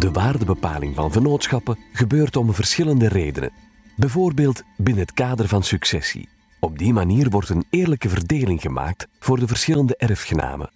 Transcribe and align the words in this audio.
De 0.00 0.10
waardebepaling 0.10 0.94
van 0.94 1.12
vennootschappen 1.12 1.78
gebeurt 1.92 2.36
om 2.36 2.54
verschillende 2.54 3.08
redenen. 3.08 3.52
Bijvoorbeeld 3.96 4.62
binnen 4.76 5.02
het 5.02 5.12
kader 5.12 5.48
van 5.48 5.62
successie. 5.62 6.28
Op 6.60 6.78
die 6.78 6.92
manier 6.92 7.30
wordt 7.30 7.48
een 7.48 7.64
eerlijke 7.70 8.08
verdeling 8.08 8.60
gemaakt 8.60 9.06
voor 9.18 9.38
de 9.38 9.46
verschillende 9.46 9.96
erfgenamen. 9.96 10.70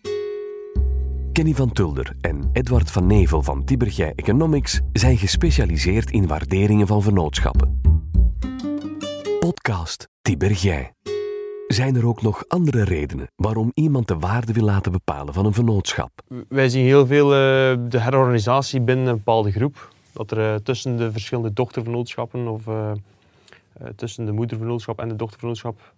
Kenny 1.33 1.55
van 1.55 1.73
Tulder 1.73 2.17
en 2.21 2.51
Edward 2.53 2.91
van 2.91 3.07
Nevel 3.07 3.43
van 3.43 3.65
Tibergij 3.65 4.13
Economics 4.17 4.81
zijn 4.93 5.17
gespecialiseerd 5.19 6.11
in 6.11 6.27
waarderingen 6.27 6.87
van 6.87 7.03
vennootschappen. 7.03 7.81
Podcast 9.39 10.09
Tibergij. 10.23 10.93
Zijn 11.75 11.97
er 11.97 12.07
ook 12.07 12.23
nog 12.23 12.45
andere 12.49 12.85
redenen 12.85 13.31
waarom 13.37 13.71
iemand 13.75 14.09
de 14.09 14.19
waarde 14.19 14.53
wil 14.53 14.65
laten 14.65 14.93
bepalen 14.93 15.35
van 15.35 15.47
een 15.47 15.53
vennootschap? 15.53 16.11
Wij 16.49 16.69
zien 16.69 16.85
heel 16.85 17.07
veel 17.07 17.27
uh, 17.27 17.79
de 17.89 18.01
herorganisatie 18.01 18.81
binnen 18.81 19.07
een 19.07 19.17
bepaalde 19.17 19.53
groep. 19.53 19.93
Dat 20.13 20.31
er 20.31 20.39
uh, 20.39 20.55
tussen 20.55 20.97
de 20.97 21.13
verschillende 21.13 21.53
dochtervennootschappen 21.53 22.49
of 22.49 22.67
uh, 22.67 22.93
tussen 23.97 24.25
de 24.25 24.33
moedervennootschap 24.33 25.01
en 25.01 25.09
de 25.09 25.17
dochtervennootschap 25.17 25.93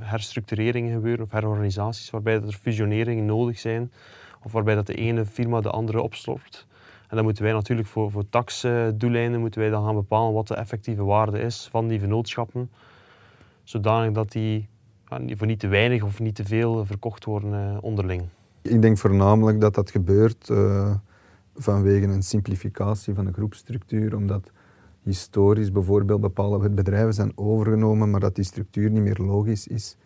herstructureringen 0.00 0.92
gebeuren 0.92 1.24
of 1.24 1.30
herorganisaties 1.30 2.10
waarbij 2.10 2.34
er 2.34 2.58
fusioneringen 2.62 3.24
nodig 3.24 3.58
zijn 3.58 3.92
of 4.42 4.52
waarbij 4.52 4.74
dat 4.74 4.86
de 4.86 4.94
ene 4.94 5.24
firma 5.24 5.60
de 5.60 5.70
andere 5.70 6.02
opslorpt. 6.02 6.66
En 7.08 7.16
dan 7.16 7.24
moeten 7.24 7.44
wij 7.44 7.52
natuurlijk 7.52 7.88
voor, 7.88 8.10
voor 8.10 8.28
taxdoeleinden 8.28 9.40
moeten 9.40 9.60
wij 9.60 9.70
dan 9.70 9.84
gaan 9.84 9.94
bepalen 9.94 10.32
wat 10.32 10.48
de 10.48 10.54
effectieve 10.54 11.04
waarde 11.04 11.38
is 11.38 11.68
van 11.70 11.88
die 11.88 12.00
vennootschappen, 12.00 12.70
zodanig 13.64 14.12
dat 14.12 14.32
die 14.32 14.68
voor 15.08 15.46
niet 15.46 15.60
te 15.60 15.68
weinig 15.68 16.02
of 16.02 16.20
niet 16.20 16.34
te 16.34 16.44
veel 16.44 16.86
verkocht 16.86 17.24
worden 17.24 17.52
uh, 17.52 17.78
onderling. 17.80 18.22
Ik 18.62 18.82
denk 18.82 18.98
voornamelijk 18.98 19.60
dat 19.60 19.74
dat 19.74 19.90
gebeurt 19.90 20.48
uh, 20.48 20.94
vanwege 21.54 22.06
een 22.06 22.22
simplificatie 22.22 23.14
van 23.14 23.24
de 23.24 23.32
groepstructuur, 23.32 24.16
omdat 24.16 24.50
historisch 25.02 25.72
bijvoorbeeld 25.72 26.20
bepaalde 26.20 26.70
bedrijven 26.70 27.14
zijn 27.14 27.32
overgenomen, 27.34 28.10
maar 28.10 28.20
dat 28.20 28.34
die 28.34 28.44
structuur 28.44 28.90
niet 28.90 29.02
meer 29.02 29.18
logisch 29.22 29.66
is. 29.66 29.96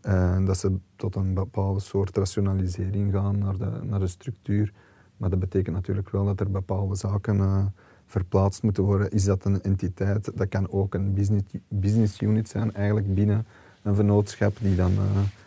En 0.00 0.44
dat 0.44 0.58
ze 0.58 0.76
tot 0.96 1.14
een 1.14 1.34
bepaalde 1.34 1.80
soort 1.80 2.16
rationalisering 2.16 3.12
gaan 3.12 3.38
naar 3.38 3.56
de, 3.56 3.70
naar 3.82 4.00
de 4.00 4.06
structuur. 4.06 4.72
Maar 5.16 5.30
dat 5.30 5.38
betekent 5.38 5.74
natuurlijk 5.74 6.10
wel 6.10 6.24
dat 6.24 6.40
er 6.40 6.50
bepaalde 6.50 6.94
zaken 6.94 7.72
verplaatst 8.06 8.62
moeten 8.62 8.82
worden. 8.82 9.10
Is 9.10 9.24
dat 9.24 9.44
een 9.44 9.62
entiteit? 9.62 10.30
Dat 10.34 10.48
kan 10.48 10.70
ook 10.70 10.94
een 10.94 11.14
business, 11.14 11.44
business 11.68 12.20
unit 12.20 12.48
zijn, 12.48 12.74
eigenlijk 12.74 13.14
binnen 13.14 13.46
een 13.88 13.94
vennootschap 13.94 14.56
die 14.60 14.74
dan 14.74 14.92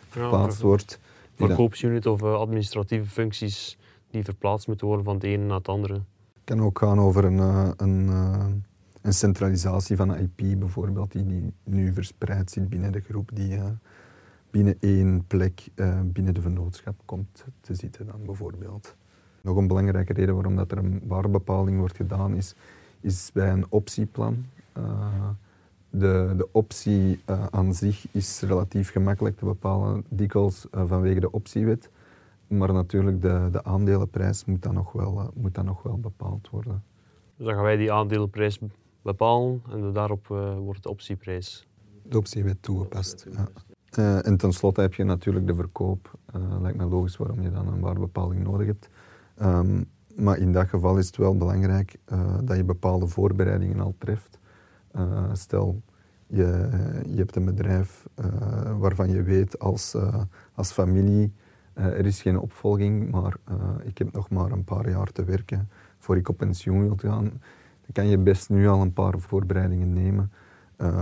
verplaatst 0.08 0.60
ja, 0.60 0.66
wordt. 0.66 0.98
Verkoopsunit 1.34 2.06
of 2.06 2.22
uh, 2.22 2.34
administratieve 2.34 3.10
functies 3.10 3.78
die 4.10 4.24
verplaatst 4.24 4.66
moeten 4.66 4.86
worden 4.86 5.04
van 5.04 5.14
het 5.14 5.24
ene 5.24 5.44
naar 5.44 5.56
het 5.56 5.68
andere. 5.68 5.94
Het 5.94 6.44
kan 6.44 6.62
ook 6.62 6.78
gaan 6.78 7.00
over 7.00 7.24
een, 7.24 7.36
uh, 7.36 7.70
een, 7.76 8.08
een 9.00 9.12
centralisatie 9.12 9.96
van 9.96 10.16
IP 10.16 10.58
bijvoorbeeld, 10.58 11.12
die, 11.12 11.26
die 11.26 11.52
nu 11.64 11.92
verspreid 11.92 12.50
zit 12.50 12.68
binnen 12.68 12.92
de 12.92 13.00
groep, 13.00 13.30
die 13.34 13.58
binnen 14.50 14.76
één 14.80 15.24
plek 15.26 15.62
binnen 16.04 16.34
de 16.34 16.40
vennootschap 16.40 16.94
komt 17.04 17.44
te 17.60 17.74
zitten 17.74 18.06
dan 18.06 18.24
bijvoorbeeld. 18.26 18.94
Nog 19.40 19.56
een 19.56 19.66
belangrijke 19.66 20.12
reden 20.12 20.34
waarom 20.34 20.56
dat 20.56 20.72
er 20.72 20.78
een 20.78 21.02
waardebepaling 21.06 21.78
wordt 21.78 21.96
gedaan 21.96 22.34
is, 22.34 22.54
is 23.00 23.30
bij 23.32 23.50
een 23.50 23.66
optieplan. 23.68 24.46
De, 25.94 26.34
de 26.36 26.48
optie 26.52 27.20
uh, 27.30 27.46
aan 27.50 27.74
zich 27.74 28.06
is 28.10 28.40
relatief 28.40 28.90
gemakkelijk 28.90 29.36
te 29.36 29.44
bepalen, 29.44 30.04
dikwijls 30.08 30.66
uh, 30.74 30.82
vanwege 30.86 31.20
de 31.20 31.30
optiewet. 31.30 31.90
Maar 32.46 32.72
natuurlijk, 32.72 33.22
de, 33.22 33.48
de 33.52 33.64
aandelenprijs 33.64 34.44
moet 34.44 34.62
dan, 34.62 34.74
nog 34.74 34.92
wel, 34.92 35.18
uh, 35.18 35.26
moet 35.34 35.54
dan 35.54 35.64
nog 35.64 35.82
wel 35.82 35.98
bepaald 35.98 36.50
worden. 36.50 36.82
Dus 37.36 37.46
dan 37.46 37.54
gaan 37.54 37.64
wij 37.64 37.76
die 37.76 37.92
aandelenprijs 37.92 38.58
bepalen 39.02 39.62
en 39.70 39.92
daarop 39.92 40.26
wordt 40.58 40.82
de 40.82 40.88
optieprijs. 40.88 41.66
De 42.02 42.18
optiewet 42.18 42.62
toegepast, 42.62 43.26
ja. 43.90 44.22
en 44.22 44.36
tenslotte 44.36 44.80
heb 44.80 44.94
je 44.94 45.04
natuurlijk 45.04 45.46
de 45.46 45.54
verkoop. 45.54 46.18
lijkt 46.60 46.78
me 46.78 46.84
logisch 46.84 47.16
waarom 47.16 47.42
je 47.42 47.50
dan 47.50 47.68
een 47.68 47.80
waardebepaling 47.80 48.42
nodig 48.42 48.66
hebt. 48.66 48.88
Um, 49.42 49.84
maar 50.16 50.38
in 50.38 50.52
dat 50.52 50.68
geval 50.68 50.98
is 50.98 51.06
het 51.06 51.16
wel 51.16 51.36
belangrijk 51.36 51.96
dat 52.42 52.56
je 52.56 52.64
bepaalde 52.64 53.06
voorbereidingen 53.06 53.80
al 53.80 53.94
treft. 53.98 54.40
Uh, 54.96 55.24
stel, 55.32 55.82
je, 56.26 56.68
je 57.06 57.16
hebt 57.16 57.36
een 57.36 57.44
bedrijf 57.44 58.06
uh, 58.20 58.78
waarvan 58.78 59.10
je 59.10 59.22
weet 59.22 59.58
als, 59.58 59.94
uh, 59.94 60.22
als 60.54 60.72
familie, 60.72 61.32
er 61.74 62.06
is 62.06 62.22
geen 62.22 62.38
opvolging, 62.38 63.10
maar 63.10 63.36
ik 63.82 63.98
heb 63.98 64.12
nog 64.12 64.30
maar 64.30 64.50
een 64.50 64.64
paar 64.64 64.90
jaar 64.90 65.12
te 65.12 65.24
werken 65.24 65.68
voor 65.98 66.16
ik 66.16 66.28
op 66.28 66.36
pensioen 66.36 66.82
wil 66.82 66.96
gaan. 66.96 67.22
Dan 67.80 67.92
kan 67.92 68.06
je 68.06 68.18
best 68.18 68.50
nu 68.50 68.68
al 68.68 68.80
een 68.80 68.92
paar 68.92 69.18
voorbereidingen 69.18 69.92
nemen. 69.92 70.32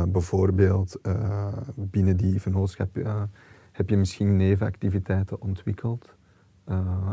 bijvoorbeeld 0.09 1.01
binnen 1.75 2.17
die 2.17 2.41
vennootschap 2.41 2.97
heb 3.73 3.89
je 3.89 3.97
misschien 3.97 4.37
nevenactiviteiten 4.37 5.41
ontwikkeld. 5.41 6.15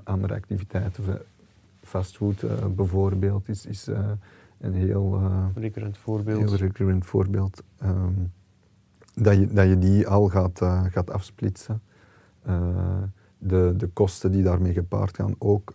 andere 0.03 0.33
activiteiten, 0.33 1.21
fastfood 1.81 2.45
bijvoorbeeld, 2.75 3.49
is, 3.49 3.66
is 3.66 3.89
een 4.59 4.73
heel, 4.73 5.19
uh, 5.19 5.45
recurrent 5.56 5.97
voorbeeld, 5.97 6.50
heel 6.50 6.56
recurrent 6.57 7.06
voorbeeld 7.06 7.63
um, 7.84 8.31
dat, 9.13 9.38
je, 9.38 9.47
dat 9.47 9.68
je 9.68 9.78
die 9.78 10.07
al 10.07 10.28
gaat, 10.28 10.62
uh, 10.62 10.84
gaat 10.84 11.12
afsplitsen. 11.12 11.81
Uh, 12.47 13.03
de, 13.38 13.73
de 13.78 13.88
kosten 13.88 14.31
die 14.31 14.44
daarmee 14.44 14.73
gepaard 14.73 15.16
gaan 15.16 15.35
ook 15.38 15.73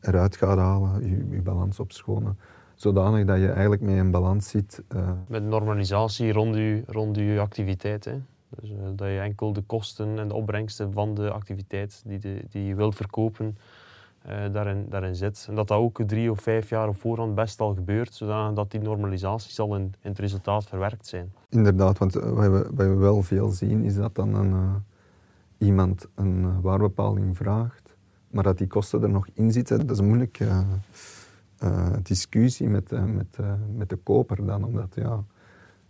eruit 0.00 0.36
gaat 0.36 0.58
halen, 0.58 1.08
je, 1.08 1.28
je 1.30 1.42
balans 1.42 1.80
opschonen 1.80 2.36
zodanig 2.80 3.24
dat 3.24 3.38
je 3.38 3.48
eigenlijk 3.48 3.82
met 3.82 3.96
een 3.96 4.10
balans 4.10 4.48
zit. 4.48 4.82
Uh... 4.94 5.10
Met 5.28 5.44
normalisatie 5.44 6.32
rond 6.32 6.54
je, 6.54 6.82
rond 6.86 7.16
je 7.16 7.40
activiteit. 7.40 8.04
Hè? 8.04 8.20
Dus 8.48 8.70
uh, 8.70 8.76
dat 8.96 9.08
je 9.08 9.18
enkel 9.18 9.52
de 9.52 9.62
kosten 9.62 10.18
en 10.18 10.28
de 10.28 10.34
opbrengsten 10.34 10.92
van 10.92 11.14
de 11.14 11.30
activiteit 11.30 12.02
die, 12.06 12.18
de, 12.18 12.42
die 12.50 12.64
je 12.64 12.74
wilt 12.74 12.94
verkopen, 12.94 13.56
daarin, 14.52 14.86
daarin 14.88 15.14
zit. 15.14 15.46
En 15.48 15.54
dat 15.54 15.68
dat 15.68 15.78
ook 15.78 16.02
drie 16.06 16.30
of 16.30 16.40
vijf 16.40 16.68
jaar 16.68 16.88
op 16.88 16.96
voorhand 16.96 17.34
best 17.34 17.60
al 17.60 17.74
gebeurt, 17.74 18.14
zodat 18.14 18.70
die 18.70 18.80
normalisaties 18.80 19.60
al 19.60 19.76
in, 19.76 19.82
in 19.82 20.10
het 20.10 20.18
resultaat 20.18 20.64
verwerkt 20.64 21.06
zijn. 21.06 21.32
Inderdaad, 21.48 21.98
want 21.98 22.14
wat 22.14 22.50
we, 22.50 22.70
we 22.74 22.94
wel 22.94 23.22
veel 23.22 23.48
zien 23.48 23.84
is 23.84 23.94
dat 23.94 24.14
dan 24.14 24.34
een, 24.34 24.50
uh, 24.50 24.74
iemand 25.58 26.06
een 26.14 26.60
waarbepaling 26.60 27.36
vraagt, 27.36 27.96
maar 28.30 28.42
dat 28.42 28.58
die 28.58 28.66
kosten 28.66 29.02
er 29.02 29.10
nog 29.10 29.28
in 29.34 29.52
zitten. 29.52 29.78
Dat 29.78 29.90
is 29.90 29.98
een 29.98 30.08
moeilijke 30.08 30.64
discussie 32.02 32.68
met, 32.68 32.90
met, 32.90 33.38
met 33.74 33.88
de 33.88 33.96
koper 33.96 34.46
dan, 34.46 34.64
omdat 34.64 34.94
ja, 34.94 35.24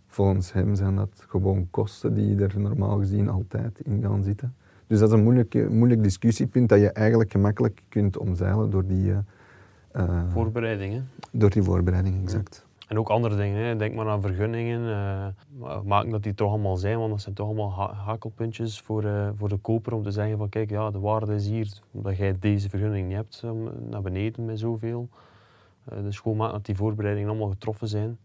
volgens 0.07 0.53
hem 0.53 0.75
zijn 0.75 0.95
dat 0.95 1.25
gewoon 1.27 1.67
kosten 1.69 2.13
die 2.13 2.41
er 2.41 2.59
normaal 2.59 2.97
gezien 2.97 3.29
altijd 3.29 3.79
in 3.79 4.01
gaan 4.01 4.23
zitten. 4.23 4.55
Dus 4.91 4.99
dat 4.99 5.09
is 5.09 5.15
een 5.15 5.23
moeilijk, 5.23 5.69
moeilijk 5.69 6.03
discussiepunt 6.03 6.69
dat 6.69 6.79
je 6.79 6.91
eigenlijk 6.91 7.31
gemakkelijk 7.31 7.81
kunt 7.89 8.17
omzeilen 8.17 8.69
door 8.69 8.85
die... 8.85 9.13
Uh, 9.93 10.23
voorbereidingen. 10.27 11.09
Door 11.31 11.49
die 11.49 11.63
voorbereidingen, 11.63 12.21
exact. 12.21 12.65
En 12.87 12.99
ook 12.99 13.09
andere 13.09 13.35
dingen. 13.35 13.65
Hè. 13.65 13.75
Denk 13.75 13.95
maar 13.95 14.07
aan 14.07 14.21
vergunningen. 14.21 14.81
Uh, 14.81 15.81
maak 15.83 16.11
dat 16.11 16.23
die 16.23 16.33
toch 16.33 16.49
allemaal 16.49 16.77
zijn, 16.77 16.97
want 16.97 17.09
dat 17.09 17.21
zijn 17.21 17.35
toch 17.35 17.45
allemaal 17.45 17.71
ha 17.71 17.93
hakelpuntjes 17.93 18.81
voor, 18.81 19.03
uh, 19.03 19.29
voor 19.35 19.49
de 19.49 19.57
koper 19.57 19.93
om 19.93 20.03
te 20.03 20.11
zeggen 20.11 20.37
van 20.37 20.49
kijk, 20.49 20.69
ja, 20.69 20.89
de 20.89 20.99
waarde 20.99 21.33
is 21.35 21.47
hier, 21.47 21.67
omdat 21.91 22.17
jij 22.17 22.35
deze 22.39 22.69
vergunning 22.69 23.07
niet 23.07 23.15
hebt, 23.15 23.41
um, 23.45 23.69
naar 23.89 24.01
beneden 24.01 24.45
met 24.45 24.59
zoveel. 24.59 25.09
Uh, 25.93 26.03
dus 26.03 26.19
gewoon 26.19 26.37
maken 26.37 26.53
dat 26.53 26.65
die 26.65 26.75
voorbereidingen 26.75 27.29
allemaal 27.29 27.49
getroffen 27.49 27.87
zijn. 27.87 28.17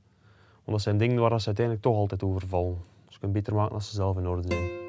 Want 0.65 0.77
dat 0.77 0.81
zijn 0.81 0.99
dingen 0.99 1.21
waar 1.21 1.41
ze 1.41 1.47
uiteindelijk 1.47 1.87
toch 1.87 1.97
altijd 1.97 2.23
over 2.23 2.49
vallen. 2.49 2.77
Dus 3.05 3.15
je 3.15 3.21
kunt 3.21 3.33
beter 3.33 3.55
maken 3.55 3.75
als 3.75 3.89
ze 3.89 3.95
zelf 3.95 4.17
in 4.17 4.27
orde 4.27 4.43
zijn. 4.47 4.86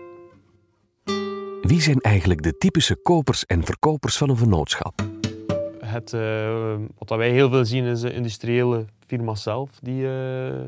Wie 1.67 1.81
zijn 1.81 1.99
eigenlijk 1.99 2.43
de 2.43 2.57
typische 2.57 2.95
kopers 2.95 3.45
en 3.45 3.63
verkopers 3.63 4.17
van 4.17 4.29
een 4.29 4.37
vennootschap? 4.37 5.01
Het, 5.79 6.13
uh, 6.13 6.75
wat 6.97 7.09
wij 7.09 7.31
heel 7.31 7.49
veel 7.49 7.65
zien 7.65 7.85
is 7.85 8.01
de 8.01 8.13
industriële 8.13 8.85
firma's 9.07 9.43
zelf 9.43 9.69
die, 9.81 10.03
uh, 10.03 10.61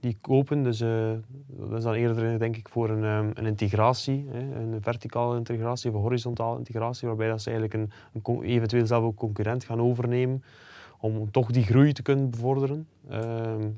die 0.00 0.16
kopen. 0.20 0.62
Dus 0.62 0.80
uh, 0.80 1.10
dat 1.46 1.78
is 1.78 1.84
dan 1.84 1.94
eerder 1.94 2.38
denk 2.38 2.56
ik 2.56 2.68
voor 2.68 2.90
een, 2.90 3.04
um, 3.04 3.30
een 3.34 3.46
integratie, 3.46 4.26
hè, 4.30 4.38
een 4.38 4.78
verticale 4.80 5.36
integratie 5.36 5.90
of 5.90 5.96
een 5.96 6.02
horizontale 6.02 6.58
integratie, 6.58 7.08
waarbij 7.08 7.28
dat 7.28 7.42
ze 7.42 7.50
eigenlijk 7.50 7.90
een 8.12 8.42
eventueel 8.42 8.86
zelf 8.86 9.04
ook 9.04 9.16
concurrent 9.16 9.64
gaan 9.64 9.80
overnemen 9.80 10.42
om 11.02 11.30
toch 11.30 11.50
die 11.50 11.64
groei 11.64 11.92
te 11.92 12.02
kunnen 12.02 12.30
bevorderen 12.30 12.86
uh, 13.10 13.18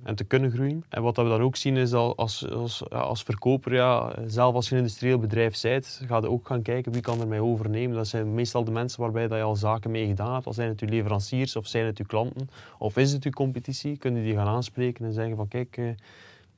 en 0.02 0.14
te 0.14 0.24
kunnen 0.24 0.50
groeien. 0.50 0.84
En 0.88 1.02
wat 1.02 1.16
we 1.16 1.22
dan 1.22 1.40
ook 1.40 1.56
zien 1.56 1.76
is 1.76 1.90
dat 1.90 2.16
als, 2.16 2.50
als, 2.50 2.90
als 2.90 3.22
verkoper, 3.22 3.74
ja, 3.74 4.14
zelf 4.26 4.54
als 4.54 4.68
je 4.68 4.72
een 4.74 4.80
industrieel 4.80 5.18
bedrijf 5.18 5.62
bent, 5.62 6.00
ga 6.06 6.16
je 6.16 6.28
ook 6.28 6.46
gaan 6.46 6.62
kijken 6.62 6.92
wie 6.92 7.00
kan 7.00 7.20
er 7.20 7.28
mij 7.28 7.40
overnemen. 7.40 7.96
Dat 7.96 8.06
zijn 8.06 8.34
meestal 8.34 8.64
de 8.64 8.70
mensen 8.70 9.00
waarbij 9.00 9.28
dat 9.28 9.38
je 9.38 9.44
al 9.44 9.56
zaken 9.56 9.90
mee 9.90 10.06
gedaan 10.06 10.32
hebt. 10.32 10.46
Al 10.46 10.52
zijn 10.52 10.68
het 10.68 10.80
uw 10.80 10.88
leveranciers 10.88 11.56
of 11.56 11.66
zijn 11.66 11.86
het 11.86 11.98
uw 11.98 12.06
klanten 12.06 12.48
of 12.78 12.96
is 12.96 13.12
het 13.12 13.24
uw 13.24 13.30
competitie, 13.30 13.96
kunnen 13.96 14.22
die 14.22 14.34
gaan 14.34 14.46
aanspreken 14.46 15.04
en 15.04 15.12
zeggen 15.12 15.36
van 15.36 15.48
kijk... 15.48 15.76
Uh, 15.76 15.88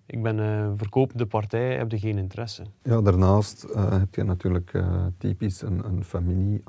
ik 0.09 0.23
ben 0.23 0.39
een 0.39 0.79
verkopende 0.79 1.27
partij, 1.27 1.77
heb 1.77 1.91
je 1.91 1.99
geen 1.99 2.19
interesse? 2.19 2.63
Ja, 2.83 3.01
daarnaast 3.01 3.67
uh, 3.71 3.91
heb 3.99 4.15
je 4.15 4.23
natuurlijk 4.23 4.83
typisch 5.19 5.63
een, 5.63 5.85
een 5.85 6.05
familie 6.05 6.61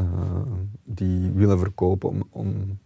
aandeelhouders 0.00 0.68
die 0.84 1.30
willen 1.30 1.58
verkopen 1.58 2.08
om, 2.08 2.22
om 2.30 2.78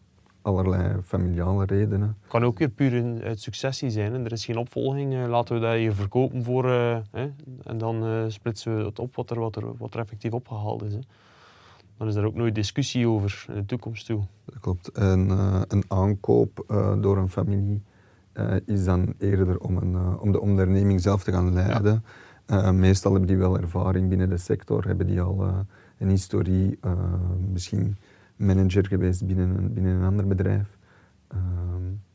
allerlei 0.43 1.03
familiale 1.03 1.65
redenen. 1.65 2.17
Het 2.21 2.31
kan 2.31 2.45
ook 2.45 2.59
weer 2.59 2.69
puur 2.69 3.23
uit 3.25 3.41
successie 3.41 3.91
zijn. 3.91 4.13
Hè. 4.13 4.25
Er 4.25 4.33
is 4.33 4.45
geen 4.45 4.59
opvolging. 4.59 5.27
laten 5.27 5.55
we 5.55 5.61
dat 5.61 5.75
hier 5.75 5.95
verkopen 5.95 6.45
voor... 6.45 6.65
hè, 7.11 7.31
en 7.63 7.79
dan 7.79 8.25
splitsen 8.31 8.77
we 8.77 8.85
het 8.85 8.99
op 8.99 9.17
wat 9.17 9.31
er, 9.31 9.41
wat 9.41 9.57
er, 9.57 9.77
wat 9.77 9.95
er 9.95 10.01
effectief 10.01 10.33
opgehaald 10.33 10.83
is. 10.83 10.93
Hè 10.93 11.01
dan 11.97 12.09
is 12.09 12.15
er 12.15 12.25
ook 12.25 12.35
nooit 12.35 12.55
discussie 12.55 13.09
over 13.09 13.45
in 13.49 13.55
de 13.55 13.65
toekomst 13.65 14.07
toe. 14.07 14.23
Dat 14.45 14.61
klopt. 14.61 14.89
En 14.89 15.29
uh, 15.29 15.61
een 15.69 15.85
aankoop 15.89 16.65
door 17.01 17.17
een 17.17 17.29
familie 17.29 17.83
is 18.65 18.85
dan 18.85 19.15
eerder 19.19 19.59
om, 19.59 19.77
een, 19.77 20.19
om 20.19 20.33
de 20.33 20.41
onderneming 20.41 21.01
zelf 21.01 21.25
te 21.25 21.33
gaan 21.33 21.53
leiden. 21.53 22.05
Ja. 22.47 22.73
meestal 22.73 23.11
hebben 23.11 23.29
die 23.29 23.39
wel 23.39 23.59
ervaring 23.59 24.09
binnen 24.09 24.29
de 24.29 24.37
sector, 24.37 24.87
hebben 24.87 25.07
die 25.07 25.21
al 25.21 25.67
een 25.99 26.09
historie, 26.09 26.79
misschien 27.53 27.97
manager 28.37 28.87
geweest 28.87 29.27
binnen 29.27 29.57
een, 29.57 29.73
binnen 29.73 29.93
een 29.93 30.05
ander 30.05 30.27
bedrijf. 30.27 30.79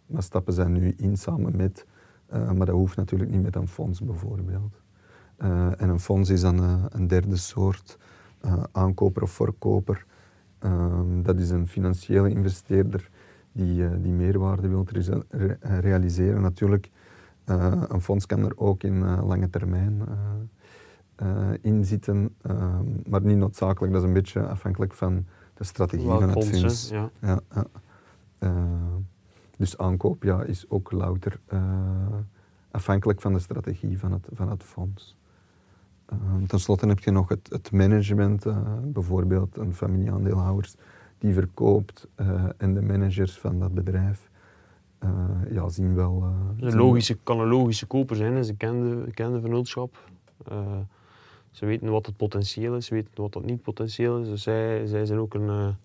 maar 0.06 0.24
stappen 0.24 0.54
zij 0.54 0.68
nu 0.68 0.94
in 0.98 1.18
samen 1.18 1.56
met, 1.56 1.86
maar 2.30 2.66
dat 2.66 2.70
hoeft 2.70 2.96
natuurlijk 2.96 3.32
niet 3.32 3.44
met 3.44 3.56
een 3.56 3.68
fonds 3.68 4.02
bijvoorbeeld. 4.02 4.82
en 5.78 5.90
een 5.90 6.00
fonds 6.00 6.30
is 6.30 6.42
dan 6.42 6.88
een 6.90 7.08
derde 7.08 7.36
soort 7.36 7.98
aankoper 8.72 9.22
of 9.22 9.32
verkoper. 9.32 10.06
Um, 10.64 11.24
dat 11.24 11.40
is 11.40 11.50
een 11.50 11.68
financiële 11.68 12.30
investeerder 12.30 13.10
die, 13.52 14.02
die 14.02 14.12
meerwaarde 14.12 14.68
wil 14.68 14.86
re 15.30 15.58
realiseren. 15.62 16.42
Natuurlijk, 16.42 16.90
een 17.88 18.02
fonds 18.02 18.26
kan 18.26 18.46
er 18.46 18.58
ook 18.58 18.84
in 18.84 19.00
lange 19.26 19.50
termijn 19.50 20.02
in 21.62 21.86
zitten, 21.86 22.36
ehm, 22.42 22.86
maar 23.08 23.22
niet 23.22 23.38
noodzakelijk. 23.38 23.94
Dat 23.94 24.02
is 24.02 24.08
een 24.08 24.14
beetje 24.14 24.48
afhankelijk 24.48 24.94
van 24.94 25.26
de 25.54 25.64
strategie 25.64 26.08
van 26.08 26.30
het 26.30 26.48
fonds. 26.48 26.90
Ja. 26.90 27.10
Ja, 27.22 27.42
dus 29.58 29.78
aankoop 29.78 30.24
ja, 30.24 30.44
is 30.44 30.70
ook 30.70 30.92
louter 30.92 31.40
afhankelijk 32.72 33.22
van 33.22 33.34
de 33.34 33.40
strategie 33.40 34.00
van 34.00 34.12
het, 34.12 34.28
van 34.32 34.50
het 34.50 34.64
fonds. 34.64 35.18
Uh, 36.14 36.48
ten 36.48 36.60
slotte 36.60 36.88
heb 36.88 37.00
je 37.00 37.12
nog 37.12 37.30
het, 37.30 37.50
het 37.50 37.72
management, 37.72 38.46
uh, 38.46 38.58
bijvoorbeeld 38.84 39.58
een 39.58 39.76
familieaandeelhouders 39.76 40.76
die 41.18 41.34
verkoopt 41.34 42.08
uh, 42.16 42.44
en 42.58 42.74
de 42.74 42.82
managers 42.82 43.40
van 43.40 43.60
dat 43.60 43.74
bedrijf 43.74 44.30
ja, 45.50 45.70
zien 45.70 45.96
wel... 45.96 46.34
een 46.60 46.76
logische, 46.76 47.18
kan 47.24 47.40
een 47.40 47.48
logische 47.48 47.86
koper 47.86 48.16
zijn, 48.16 48.46
ze 48.46 48.54
kennen 48.54 49.06
de, 49.06 49.12
kennen 49.12 49.36
de 49.36 49.42
vennootschap. 49.42 50.10
Ze 51.52 51.66
weten 51.66 51.92
wat 51.92 52.06
het 52.06 52.18
potentieel 52.18 52.76
is, 52.76 52.86
ze 52.86 52.94
weten 52.94 53.12
wat 53.16 53.34
het 53.34 53.46
niet 53.46 53.62
potentieel 53.62 54.20
is. 54.20 54.28
Dus 54.28 54.44
zij, 54.44 54.88
zij 54.88 55.06
zijn 55.06 55.20
ook 55.20 55.34
een, 55.34 55.76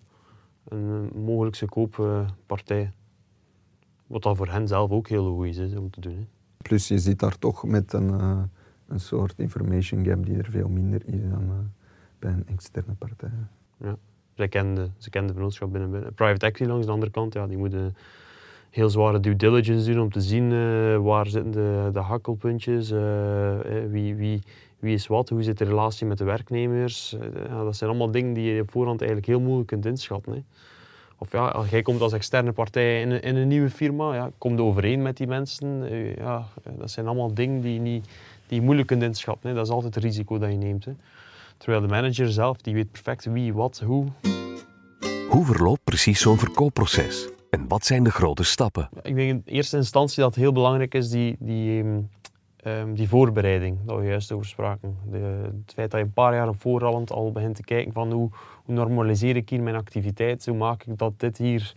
een 0.67 1.09
mogelijkse 1.15 1.65
kooppartij. 1.65 2.91
Wat 4.07 4.23
dat 4.23 4.37
voor 4.37 4.49
hen 4.49 4.67
zelf 4.67 4.91
ook 4.91 5.07
heel 5.07 5.23
logisch 5.23 5.57
is 5.57 5.75
om 5.75 5.89
te 5.89 6.01
doen. 6.01 6.13
Hè. 6.15 6.25
Plus 6.57 6.87
je 6.87 6.97
zit 6.97 7.19
daar 7.19 7.37
toch 7.37 7.63
met 7.63 7.93
een 7.93 8.49
een 8.87 8.99
soort 8.99 9.39
information 9.39 10.05
gap 10.05 10.25
die 10.25 10.37
er 10.37 10.49
veel 10.49 10.69
minder 10.69 11.01
is 11.05 11.29
dan 11.29 11.43
uh, 11.43 11.55
bij 12.19 12.31
een 12.31 12.47
externe 12.47 12.93
partij. 12.93 13.29
Ja. 13.77 13.97
Zij 14.33 14.47
kenden, 14.47 14.93
ze 14.97 15.09
kenden 15.09 15.29
de 15.29 15.33
vennootschap 15.33 15.71
binnen, 15.71 15.91
binnen. 15.91 16.13
Private 16.13 16.45
equity 16.45 16.71
langs 16.71 16.85
de 16.85 16.91
andere 16.91 17.11
kant, 17.11 17.33
ja, 17.33 17.47
die 17.47 17.57
moeten 17.57 17.95
heel 18.69 18.89
zware 18.89 19.19
due 19.19 19.35
diligence 19.35 19.91
doen 19.91 20.01
om 20.01 20.11
te 20.11 20.21
zien 20.21 20.51
uh, 20.51 20.97
waar 20.97 21.27
zitten 21.27 21.51
de, 21.51 21.89
de 21.93 21.99
hakkelpuntjes, 21.99 22.89
wie, 23.89 24.15
wie, 24.15 24.41
wie 24.85 24.93
is 24.93 25.07
wat, 25.07 25.29
hoe 25.29 25.43
zit 25.43 25.57
de 25.57 25.65
relatie 25.65 26.07
met 26.07 26.17
de 26.17 26.23
werknemers. 26.23 27.15
Ja, 27.47 27.63
dat 27.63 27.75
zijn 27.75 27.89
allemaal 27.89 28.11
dingen 28.11 28.33
die 28.33 28.53
je 28.53 28.61
op 28.61 28.71
voorhand 28.71 28.99
eigenlijk 28.99 29.29
heel 29.29 29.39
moeilijk 29.39 29.67
kunt 29.67 29.85
inschatten. 29.85 30.33
Hè. 30.33 30.39
Of 31.17 31.31
ja, 31.31 31.47
als 31.47 31.69
jij 31.69 31.81
komt 31.81 32.01
als 32.01 32.13
externe 32.13 32.51
partij 32.51 33.01
in 33.01 33.11
een, 33.11 33.21
in 33.21 33.35
een 33.35 33.47
nieuwe 33.47 33.69
firma, 33.69 34.13
ja, 34.13 34.31
kom 34.37 34.55
je 34.55 34.61
overeen 34.61 35.01
met 35.01 35.17
die 35.17 35.27
mensen. 35.27 35.89
ja, 36.15 36.47
dat 36.77 36.91
zijn 36.91 37.05
allemaal 37.05 37.33
dingen 37.33 37.61
die 37.61 37.79
niet 37.79 38.07
die 38.47 38.57
je 38.59 38.65
moeilijk 38.65 38.87
kunt 38.87 39.03
inschatten. 39.03 39.49
Hè. 39.49 39.55
Dat 39.55 39.65
is 39.65 39.71
altijd 39.71 39.95
het 39.95 40.03
risico 40.03 40.37
dat 40.37 40.51
je 40.51 40.57
neemt. 40.57 40.85
Hè. 40.85 40.91
Terwijl 41.57 41.81
de 41.81 41.87
manager 41.87 42.31
zelf, 42.31 42.57
die 42.57 42.73
weet 42.73 42.91
perfect 42.91 43.25
wie, 43.25 43.53
wat, 43.53 43.81
hoe. 43.85 44.05
Hoe 45.29 45.45
verloopt 45.45 45.83
precies 45.83 46.21
zo'n 46.21 46.37
verkoopproces? 46.37 47.29
En 47.49 47.67
wat 47.67 47.85
zijn 47.85 48.03
de 48.03 48.11
grote 48.11 48.43
stappen? 48.43 48.89
Ik 49.01 49.15
denk 49.15 49.29
in 49.29 49.41
eerste 49.45 49.77
instantie 49.77 50.21
dat 50.21 50.35
het 50.35 50.43
heel 50.43 50.51
belangrijk 50.51 50.93
is 50.93 51.09
die, 51.09 51.35
die, 51.39 51.83
um, 52.67 52.95
die 52.95 53.09
voorbereiding, 53.09 53.77
dat 53.85 53.99
we 53.99 54.05
juist 54.05 54.31
over 54.31 54.45
spraken. 54.45 54.97
De, 55.11 55.17
het 55.63 55.73
feit 55.73 55.91
dat 55.91 55.99
je 55.99 56.05
een 56.05 56.13
paar 56.13 56.33
jaar 56.33 56.47
op 56.47 56.61
voorhand 56.61 57.11
al 57.11 57.31
begint 57.31 57.55
te 57.55 57.63
kijken 57.63 57.93
van 57.93 58.11
hoe, 58.11 58.29
normaliseer 58.65 59.35
ik 59.35 59.49
hier 59.49 59.61
mijn 59.61 59.75
activiteit, 59.75 60.45
hoe 60.45 60.57
maak 60.57 60.83
ik 60.83 60.97
dat 60.97 61.19
dit 61.19 61.37
hier 61.37 61.75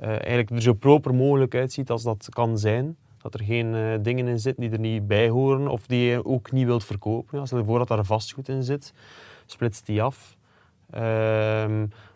uh, 0.00 0.08
eigenlijk 0.08 0.50
er 0.50 0.62
zo 0.62 0.72
proper 0.72 1.14
mogelijk 1.14 1.54
uitziet 1.54 1.90
als 1.90 2.02
dat 2.02 2.26
kan 2.28 2.58
zijn. 2.58 2.96
Dat 3.22 3.34
er 3.34 3.44
geen 3.44 3.74
uh, 3.74 3.94
dingen 4.02 4.28
in 4.28 4.40
zitten 4.40 4.62
die 4.62 4.72
er 4.72 4.78
niet 4.78 5.06
bij 5.06 5.28
horen 5.28 5.68
of 5.68 5.86
die 5.86 6.10
je 6.10 6.24
ook 6.24 6.52
niet 6.52 6.66
wilt 6.66 6.84
verkopen. 6.84 7.40
Als 7.40 7.50
je 7.50 7.56
ervoor 7.56 7.78
dat 7.78 7.88
daar 7.88 8.04
vastgoed 8.04 8.48
in 8.48 8.62
zit, 8.62 8.92
splitst 9.46 9.86
die 9.86 10.02
af. 10.02 10.36
Uh, 10.94 11.00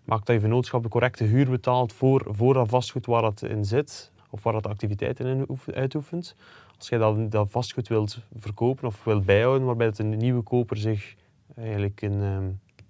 maak 0.05 0.27
dat 0.27 0.35
je 0.35 0.41
vennootschap 0.41 0.83
de 0.83 0.89
correcte 0.89 1.25
huur 1.25 1.51
betaalt 1.51 1.93
voor, 1.93 2.27
voor 2.31 2.55
dat 2.55 2.69
vastgoed 2.69 3.07
waar 3.07 3.23
dat 3.23 3.43
in 3.43 3.65
zit 3.65 4.13
of 4.31 4.43
waar 4.43 4.53
dat 4.53 4.67
activiteiten 4.67 5.27
in 5.27 5.59
uitoefent. 5.75 6.37
Als 6.79 6.89
je 6.89 6.99
dat, 6.99 7.31
dat 7.31 7.51
vastgoed 7.51 7.89
wilt 7.89 8.19
verkopen 8.39 8.87
of 8.87 9.05
wilt 9.05 9.25
bijhouden, 9.25 9.67
waarbij 9.67 9.87
het 9.87 9.99
een 9.99 10.17
nieuwe 10.17 10.43
koper 10.43 10.77
zich 10.77 11.15
eigenlijk 11.57 12.03
in 12.03 12.13
uh, 12.13 12.39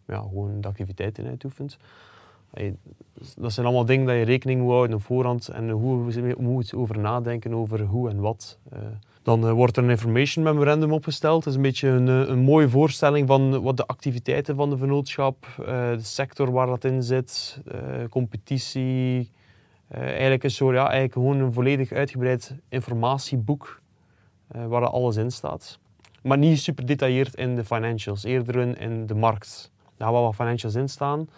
ja, 0.07 0.19
gewoon 0.19 0.61
de 0.61 0.69
activiteiten 0.69 1.27
uitoefent, 1.27 1.79
dat 3.37 3.53
zijn 3.53 3.67
allemaal 3.67 3.85
dingen 3.85 4.07
dat 4.07 4.17
je 4.17 4.23
rekening 4.23 4.61
moet 4.61 4.71
houden 4.71 4.97
op 4.97 5.03
voorhand 5.03 5.49
en 5.49 5.71
hoe 5.71 6.13
je 6.13 6.35
moet 6.39 6.75
over 6.75 6.99
nadenken 6.99 7.55
over 7.55 7.81
hoe 7.81 8.11
en 8.11 8.21
wat. 8.21 8.59
Eh, 8.71 8.79
dan 9.23 9.47
eh, 9.47 9.53
wordt 9.53 9.77
er 9.77 9.85
een 9.85 9.91
information 9.91 10.45
memorandum 10.45 10.93
opgesteld. 10.93 11.45
Dat 11.45 11.53
is 11.53 11.57
een 11.57 11.63
beetje 11.63 11.89
een, 11.89 12.09
eh, 12.09 12.29
een 12.29 12.39
mooie 12.39 12.69
voorstelling 12.69 13.27
van 13.27 13.63
wat 13.63 13.77
de 13.77 13.87
activiteiten 13.87 14.57
van 14.57 14.71
de 14.71 14.77
vennootschap, 14.77 15.47
de 15.57 15.99
sector 16.01 16.53
waar 16.53 16.67
dat 16.67 16.85
in 16.85 17.03
zit, 17.03 17.61
competitie. 18.11 19.31
Eigenlijk 19.95 20.45
een 20.45 20.51
soort, 20.51 20.75
ja, 20.75 20.83
eigenlijk 20.83 21.13
gewoon 21.13 21.39
een 21.39 21.53
volledig 21.53 21.93
uitgebreid 21.93 22.55
informatieboek 22.69 23.81
waar 24.47 24.87
alles 24.87 25.17
in 25.17 25.31
staat. 25.31 25.79
Maar 26.23 26.39
niet 26.39 26.59
super 26.59 26.83
gedetailleerd 26.83 27.35
in 27.35 27.57
de 27.57 27.65
financials, 27.65 28.25
eerder 28.25 28.57
in, 28.57 28.77
in 28.77 29.07
de 29.07 29.15
markt. 29.15 29.73
Daar 29.97 30.13
gaan 30.13 30.23
wat 30.23 30.35
financials 30.35 30.75
in 30.75 30.89
staan 30.89 31.29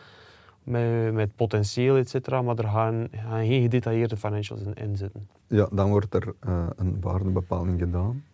met, 0.62 1.12
met 1.12 1.37
potentieel, 1.37 1.97
et 1.97 2.08
cetera, 2.08 2.43
maar 2.43 2.58
er 2.58 2.69
gaan, 2.69 3.08
geen 3.31 3.62
gedetailleerde 3.62 4.17
financials 4.17 4.61
in, 4.75 4.97
zitten. 4.97 5.28
Ja, 5.47 5.69
dan 5.73 5.90
wordt 5.90 6.14
er 6.14 6.35
uh, 6.49 6.66
een 6.76 7.00
waardebepaling 7.00 7.78
gedaan. 7.78 8.25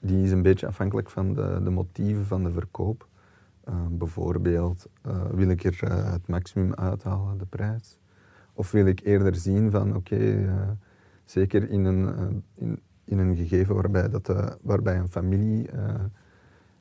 Die 0.00 0.24
is 0.24 0.30
een 0.30 0.42
beetje 0.42 0.66
afhankelijk 0.66 1.10
van 1.10 1.34
de, 1.34 1.60
de 1.64 1.70
motieven 1.70 2.26
van 2.26 2.44
de 2.44 2.50
verkoop. 2.50 3.06
Bijvoorbeeld, 3.88 4.86
wil 5.30 5.48
ik 5.48 5.64
er 5.64 5.92
het 6.12 6.28
maximum 6.28 6.74
uithalen, 6.74 7.38
de 7.38 7.44
prijs? 7.44 7.98
Of 8.62 8.70
wil 8.70 8.86
ik 8.86 9.00
eerder 9.00 9.34
zien 9.34 9.70
van, 9.70 9.96
oké, 9.96 10.48
zeker 11.24 11.70
in 11.70 11.84
een, 11.84 12.42
in, 12.54 12.80
in 13.04 13.18
een 13.18 13.36
gegeven 13.36 13.74
waarbij, 13.74 14.08
dat, 14.08 14.56
waarbij 14.60 14.98
een 14.98 15.08
familie 15.08 15.68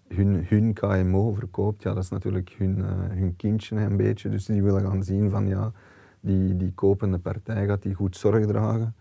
hun, 0.07 0.45
hun 0.47 0.73
KMO 0.73 1.33
verkoopt, 1.33 1.83
ja, 1.83 1.93
dat 1.93 2.03
is 2.03 2.09
natuurlijk 2.09 2.55
hun, 2.57 2.79
hun 3.09 3.35
kindje 3.35 3.75
een 3.75 3.97
beetje. 3.97 4.29
Dus 4.29 4.45
die 4.45 4.63
willen 4.63 4.81
gaan 4.81 5.03
zien 5.03 5.29
van 5.29 5.47
ja, 5.47 5.71
die, 6.19 6.57
die 6.57 6.73
kopende 6.73 7.19
partij 7.19 7.65
gaat 7.65 7.81
die 7.81 7.93
goed 7.93 8.17
zorg 8.17 8.45
dragen. 8.45 8.95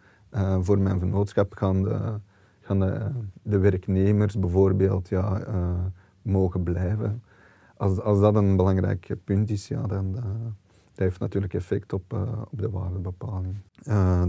Voor 0.60 0.78
mijn 0.78 0.98
vennootschap 0.98 1.52
gaan 1.52 1.82
de, 1.82 2.18
gaan 2.60 2.80
de, 2.80 3.10
de 3.42 3.58
werknemers 3.58 4.38
bijvoorbeeld 4.38 5.08
ja, 5.08 5.42
mogen 6.22 6.62
blijven. 6.62 7.22
Als, 7.76 8.00
als 8.00 8.20
dat 8.20 8.34
een 8.34 8.56
belangrijk 8.56 9.16
punt 9.24 9.50
is, 9.50 9.68
ja, 9.68 9.86
dan 9.86 10.16
dat 10.90 10.98
heeft 10.98 11.20
natuurlijk 11.20 11.54
effect 11.54 11.92
op, 11.92 12.12
op 12.50 12.58
de 12.58 12.70
waardebepaling. 12.70 13.56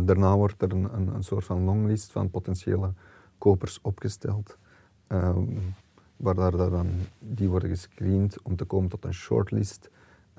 daarna 0.05 0.35
wordt 0.35 0.61
er 0.61 0.71
een, 0.71 1.07
een, 1.15 1.23
soort 1.23 1.45
van 1.45 1.63
longlist 1.63 2.11
van 2.11 2.29
potentiële 2.29 2.93
kopers 3.37 3.79
opgesteld. 3.81 4.57
Ehm, 5.07 5.57
waar 6.21 6.35
daar 6.35 6.51
dan, 6.51 6.87
die 7.19 7.49
worden 7.49 7.69
gescreend 7.69 8.41
om 8.41 8.55
te 8.55 8.65
komen 8.65 8.89
tot 8.89 9.05
een 9.05 9.13
shortlist. 9.13 9.89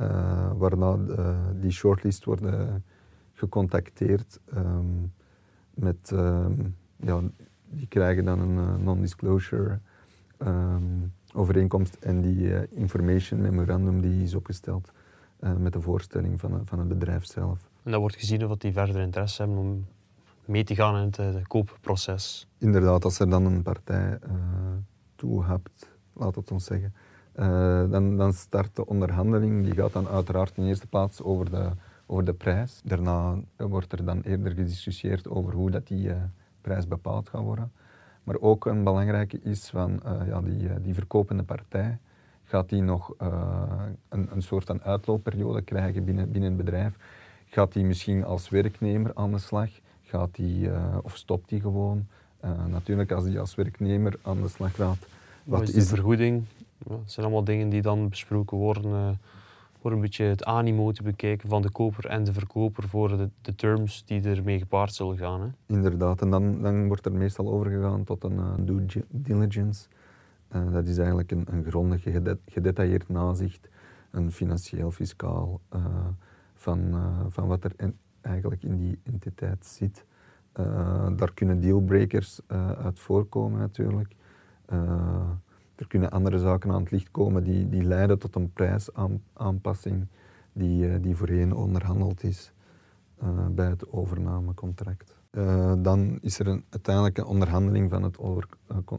Uh, 0.00 0.50
waarna 0.56 0.96
uh, 0.96 1.36
die 1.60 1.70
shortlist 1.70 2.24
worden 2.24 2.84
gecontacteerd 3.32 4.40
um, 4.56 5.12
met, 5.74 6.10
um, 6.12 6.76
ja, 6.96 7.20
die 7.70 7.86
krijgen 7.86 8.24
dan 8.24 8.40
een 8.40 8.56
uh, 8.56 8.76
non-disclosure 8.76 9.78
um, 10.38 11.12
overeenkomst 11.34 11.94
en 11.94 12.20
die 12.20 12.70
information 12.70 13.40
memorandum 13.40 14.00
die 14.00 14.22
is 14.22 14.34
opgesteld 14.34 14.92
met 15.58 15.72
de 15.72 15.80
voorstelling 15.80 16.40
van, 16.40 16.60
van 16.64 16.78
het 16.78 16.88
bedrijf 16.88 17.24
zelf. 17.26 17.68
En 17.82 17.90
dat 17.90 18.00
wordt 18.00 18.16
gezien 18.16 18.46
of 18.46 18.56
die 18.56 18.72
verder 18.72 19.00
interesse 19.00 19.42
hebben 19.42 19.60
om 19.60 19.86
mee 20.44 20.64
te 20.64 20.74
gaan 20.74 20.96
in 20.96 21.24
het 21.24 21.46
koopproces. 21.46 22.48
Inderdaad, 22.58 23.04
als 23.04 23.18
er 23.18 23.30
dan 23.30 23.44
een 23.44 23.62
partij 23.62 24.18
toe 25.14 25.44
hebt, 25.44 25.90
laat 26.12 26.34
het 26.34 26.50
ons 26.50 26.64
zeggen, 26.64 26.94
Uh, 27.36 27.90
dan, 27.90 28.16
dan 28.16 28.32
start 28.32 28.76
de 28.76 28.86
onderhandeling, 28.86 29.64
die 29.64 29.74
gaat 29.74 29.92
dan 29.92 30.08
uiteraard 30.08 30.56
in 30.56 30.64
eerste 30.64 30.86
plaats 30.86 31.22
over 31.22 31.50
de, 31.50 31.70
over 32.06 32.24
de 32.24 32.32
prijs. 32.32 32.80
Daarna 32.84 33.36
wordt 33.56 33.92
er 33.92 34.04
dan 34.04 34.20
eerder 34.20 34.52
gediscussieerd 34.52 35.28
over 35.28 35.52
hoe 35.52 35.70
dat 35.70 35.86
die 35.86 36.08
uh, 36.08 36.14
prijs 36.60 36.88
bepaald 36.88 37.28
gaat 37.28 37.42
worden. 37.42 37.72
Maar 38.24 38.36
ook 38.40 38.66
een 38.66 38.84
belangrijke 38.84 39.40
is 39.40 39.68
van 39.68 40.00
ja, 40.26 40.40
die, 40.40 40.80
die 40.80 40.94
verkopende 40.94 41.42
partij. 41.42 41.98
Gaat 42.52 42.68
die 42.68 42.82
nog 42.82 43.14
een, 44.08 44.28
een 44.32 44.42
soort 44.42 44.64
van 44.64 44.82
uitloopperiode 44.82 45.62
krijgen 45.62 46.04
binnen, 46.04 46.30
binnen 46.30 46.50
het 46.50 46.64
bedrijf? 46.64 46.96
Gaat 47.46 47.72
die 47.72 47.84
misschien 47.84 48.24
als 48.24 48.48
werknemer 48.48 49.10
aan 49.14 49.30
de 49.30 49.38
slag? 49.38 49.70
Gaat 50.02 50.34
die, 50.34 50.70
of 51.02 51.16
stopt 51.16 51.48
die 51.48 51.60
gewoon? 51.60 52.06
natuurlijk, 52.66 53.12
als 53.12 53.24
die 53.24 53.40
als 53.40 53.54
werknemer 53.54 54.18
aan 54.22 54.42
de 54.42 54.48
slag 54.48 54.74
gaat, 54.74 55.06
wat 55.44 55.68
is 55.68 55.72
de 55.72 55.94
vergoeding? 55.94 56.44
Ja, 56.88 56.94
het 56.94 57.12
zijn 57.12 57.26
allemaal 57.26 57.44
dingen 57.44 57.68
die 57.68 57.82
dan 57.82 58.08
besproken 58.08 58.56
worden 58.56 59.20
voor 59.80 59.92
een 59.92 60.00
beetje 60.00 60.24
het 60.24 60.44
animo 60.44 60.92
te 60.92 61.02
bekijken 61.02 61.48
van 61.48 61.62
de 61.62 61.70
koper 61.70 62.06
en 62.06 62.24
de 62.24 62.32
verkoper 62.32 62.88
voor 62.88 63.08
de, 63.08 63.28
de 63.42 63.54
terms 63.54 64.04
die 64.06 64.22
ermee 64.22 64.58
gepaard 64.58 64.94
zullen 64.94 65.16
gaan. 65.16 65.40
Hè. 65.40 65.74
Inderdaad, 65.74 66.22
en 66.22 66.30
dan, 66.30 66.62
dan 66.62 66.86
wordt 66.86 67.06
er 67.06 67.12
meestal 67.12 67.52
overgegaan 67.52 68.04
tot 68.04 68.24
een 68.24 68.36
uh, 68.36 68.52
due 68.58 68.86
diligence. 69.08 69.86
Uh, 70.54 70.72
dat 70.72 70.86
is 70.86 70.98
eigenlijk 70.98 71.30
een, 71.30 71.46
een 71.50 71.64
grondig, 71.64 72.02
gedetailleerd 72.46 73.08
nazicht, 73.08 73.68
een 74.10 74.32
financieel, 74.32 74.90
fiscaal, 74.90 75.60
van, 76.54 76.94
van 77.28 77.46
wat 77.48 77.64
er 77.64 77.72
in, 77.76 77.96
eigenlijk 78.20 78.62
in 78.62 78.76
die 78.76 78.98
entiteit 79.02 79.66
zit. 79.66 80.04
daar 81.16 81.32
kunnen 81.34 81.60
dealbreakers 81.60 82.40
uit 82.76 83.00
voorkomen 83.00 83.58
natuurlijk. 83.58 84.14
Er 85.74 85.86
kunnen 85.88 86.10
andere 86.10 86.38
zaken 86.38 86.70
aan 86.70 86.80
het 86.80 86.90
licht 86.90 87.10
komen 87.10 87.44
die, 87.44 87.68
die 87.68 87.82
leiden 87.82 88.18
tot 88.18 88.34
een 88.34 88.52
prijsaanpassing 88.52 90.06
die, 90.52 91.00
die 91.00 91.16
voorheen 91.16 91.54
onderhandeld 91.54 92.22
is 92.22 92.52
bij 93.50 93.68
het 93.68 93.92
overnamecontract. 93.92 95.21
Uh, 95.38 95.72
dan 95.78 96.18
is 96.20 96.38
er 96.38 96.46
een, 96.46 96.64
uiteindelijk 96.70 97.18
een 97.18 97.24
onderhandeling 97.24 97.90
van 97.90 98.02
het 98.02 98.18
over, 98.18 98.48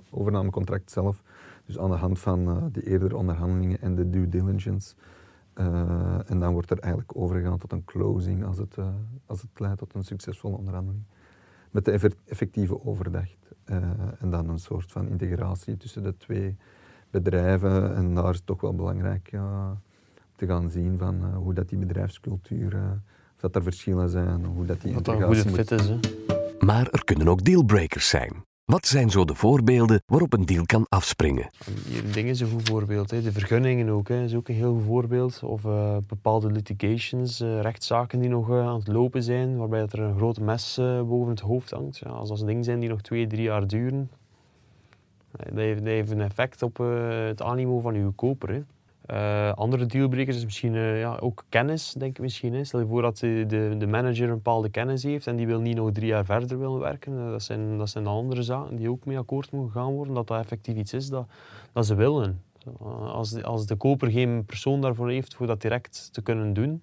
overnamecontract 0.10 0.92
zelf. 0.92 1.22
Dus 1.66 1.80
aan 1.80 1.90
de 1.90 1.96
hand 1.96 2.20
van 2.20 2.70
de 2.72 2.84
eerdere 2.86 3.18
onderhandelingen 3.18 3.82
en 3.82 3.96
de 3.96 4.10
due 4.10 4.30
diligence. 4.30 4.96
en 6.26 6.40
dan 6.40 6.54
wordt 6.54 6.72
er 6.72 6.80
eigenlijk 6.80 7.16
overgegaan 7.18 7.58
tot 7.58 7.72
een 7.72 7.86
closing 7.86 8.46
als 8.46 8.58
het, 8.58 8.78
als 9.26 9.42
het 9.42 9.60
leidt 9.60 9.78
tot 9.78 9.94
een 9.94 10.04
succesvolle 10.04 10.58
onderhandeling. 10.58 11.04
Met 11.72 11.86
de 11.86 12.16
effectieve 12.26 12.86
overdracht. 12.86 13.52
en 14.20 14.30
dan 14.30 14.50
een 14.50 14.60
soort 14.60 14.92
van 14.92 15.08
integratie 15.08 15.78
tussen 15.78 16.04
de 16.04 16.18
twee 16.18 16.58
bedrijven. 17.10 17.96
En 17.96 18.16
daar 18.16 18.30
is 18.30 18.36
het 18.36 18.46
toch 18.46 18.62
wel 18.62 18.76
belangrijk 18.76 19.30
te 20.36 20.46
gaan 20.46 20.70
zien 20.70 20.98
van 20.98 21.34
hoe 21.34 21.54
dat 21.54 21.70
die 21.70 21.78
bedrijfscultuur, 21.78 23.02
dat 23.44 23.56
er 23.56 23.64
verschillen 23.64 24.10
zijn, 24.10 24.46
hoe 24.46 24.66
dat 24.66 24.82
die 24.82 24.94
Wat 24.94 25.08
een 25.08 25.22
goede 25.22 25.50
fit 25.50 25.72
is. 25.72 25.88
Hè? 25.88 26.00
Maar 26.60 26.88
er 26.92 27.04
kunnen 27.04 27.28
ook 27.28 27.44
dealbreakers 27.44 28.10
zijn. 28.10 28.46
Wat 28.66 28.86
zijn 28.88 29.10
zo 29.10 29.26
de 29.26 29.36
voorbeelden 29.36 30.02
waarop 30.06 30.34
een 30.34 30.46
deal 30.46 30.66
kan 30.66 30.86
afspringen? 30.90 31.50
Dingen 32.12 32.32
is 32.32 32.40
een 32.40 32.50
goed 32.50 32.70
voorbeeld. 32.70 33.12
Hè. 33.12 33.22
De 33.22 33.32
vergunningen 33.32 33.90
ook, 33.90 34.08
hè, 34.08 34.24
is 34.24 34.36
ook 34.36 34.48
een 34.48 34.56
heel 34.56 34.74
goed 34.74 34.84
voorbeeld. 34.84 35.44
Of 35.44 35.64
uh, 35.64 35.98
bepaalde 36.08 36.52
litigations, 36.52 37.42
uh, 37.42 37.62
rechtszaken 37.62 38.20
die 38.20 38.30
nog 38.30 38.50
uh, 38.50 38.68
aan 38.68 38.80
het 38.80 38.88
lopen 38.88 39.24
zijn, 39.24 39.58
waarbij 39.58 39.82
er 39.82 40.00
een 40.00 40.16
groot 40.16 40.40
mes 40.40 40.76
boven 41.08 41.30
het 41.30 41.40
hoofd 41.40 41.72
hangt. 41.72 41.98
Ja, 41.98 42.10
als 42.10 42.30
dat 42.30 42.48
dingen 42.48 42.64
zijn 42.64 42.80
die 42.80 42.90
nog 42.90 43.02
twee, 43.02 43.28
drie 43.28 43.44
jaar 43.44 43.68
duren, 43.68 44.10
dat 45.32 45.56
heeft, 45.56 45.84
heeft 45.84 46.12
een 46.12 46.22
effect 46.22 46.62
op 46.62 46.80
uh, 46.80 47.26
het 47.26 47.42
animo 47.42 47.80
van 47.80 47.94
uw 47.94 48.12
koper. 48.12 48.50
Hè. 48.50 48.62
Uh, 49.12 49.52
andere 49.54 49.86
dealbreakers 49.86 50.38
is 50.38 50.44
misschien 50.44 50.74
uh, 50.74 51.00
ja, 51.00 51.18
ook 51.18 51.46
kennis, 51.50 51.94
denk 51.98 52.18
ik 52.18 52.22
misschien. 52.22 52.66
Stel 52.66 52.80
je 52.80 52.86
voor 52.86 53.02
dat 53.02 53.18
de, 53.18 53.44
de, 53.48 53.76
de, 53.78 53.88
manager 53.88 54.28
een 54.28 54.36
bepaalde 54.36 54.70
kennis 54.70 55.04
heeft 55.04 55.28
en 55.28 55.36
die 55.36 55.48
wil 55.48 55.60
niet 55.60 55.76
nog 55.76 55.92
drie 55.92 56.08
jaar 56.08 56.26
verder 56.26 56.60
willen 56.60 56.80
werken. 56.80 57.32
dat, 57.32 57.44
zijn, 57.44 57.78
dat 57.78 57.90
zijn 57.90 58.04
de 58.04 58.10
andere 58.10 58.44
zaken 58.44 58.76
die 58.76 58.90
ook 58.90 59.06
mee 59.06 59.18
akkoord 59.18 59.52
moeten 59.52 59.72
gaan 59.72 59.92
worden. 59.94 60.14
Dat 60.14 60.28
dat 60.28 60.40
effectief 60.40 60.76
iets 60.76 60.94
is 60.94 61.10
dat, 61.10 61.28
dat 61.72 61.86
ze 61.86 61.96
willen. 61.96 62.42
Als 62.80 63.32
de, 63.32 63.44
als 63.44 63.66
de 63.66 63.76
koper 63.76 64.12
geen 64.12 64.46
persoon 64.46 64.82
daarvoor 64.82 65.10
heeft 65.10 65.36
voor 65.36 65.48
dat 65.48 65.62
direct 65.62 66.10
te 66.12 66.22
kunnen 66.22 66.54
doen, 66.54 66.82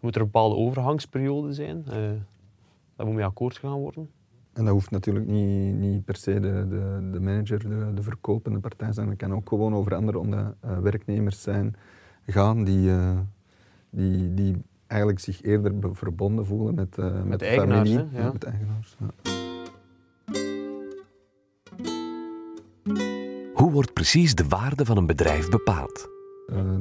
moet 0.00 0.14
er 0.14 0.20
een 0.20 0.26
bepaalde 0.26 0.56
overgangsperiode 0.56 1.52
zijn. 1.52 1.84
daar 2.96 3.06
moet 3.06 3.14
mee 3.14 3.24
akkoord 3.24 3.58
gaan 3.58 3.78
worden. 3.78 4.10
En 4.52 4.64
dat 4.64 4.72
hoeft 4.72 4.90
natuurlijk 4.90 5.26
niet, 5.26 5.74
niet 5.74 6.04
per 6.04 6.16
se 6.16 6.40
de, 6.40 6.66
de, 6.68 7.08
de 7.12 7.20
manager, 7.20 7.68
de, 7.68 7.90
de 7.94 8.02
verkopende 8.02 8.58
partij 8.58 8.92
zijn. 8.92 9.08
Het 9.08 9.18
kan 9.18 9.34
ook 9.34 9.48
gewoon 9.48 9.74
over 9.74 9.94
andere 9.94 10.18
onder, 10.18 10.54
uh, 10.64 10.78
werknemers 10.78 11.42
zijn, 11.42 11.74
gaan 12.26 12.64
die, 12.64 12.88
uh, 12.88 13.18
die, 13.90 14.34
die 14.34 14.62
eigenlijk 14.86 15.20
zich 15.20 15.42
eerder 15.42 15.74
verbonden 15.92 16.46
voelen 16.46 16.74
met, 16.74 16.96
uh, 16.98 17.12
met, 17.12 17.24
met 17.24 17.38
de 17.38 17.46
familie. 17.46 17.96
Hè, 17.96 18.18
ja. 18.20 18.32
Met 18.32 18.44
eigenaars. 18.44 18.96
Ja. 18.98 19.10
Hoe 23.54 23.70
wordt 23.70 23.92
precies 23.92 24.34
de 24.34 24.48
waarde 24.48 24.84
van 24.84 24.96
een 24.96 25.06
bedrijf 25.06 25.50
bepaald? 25.50 26.10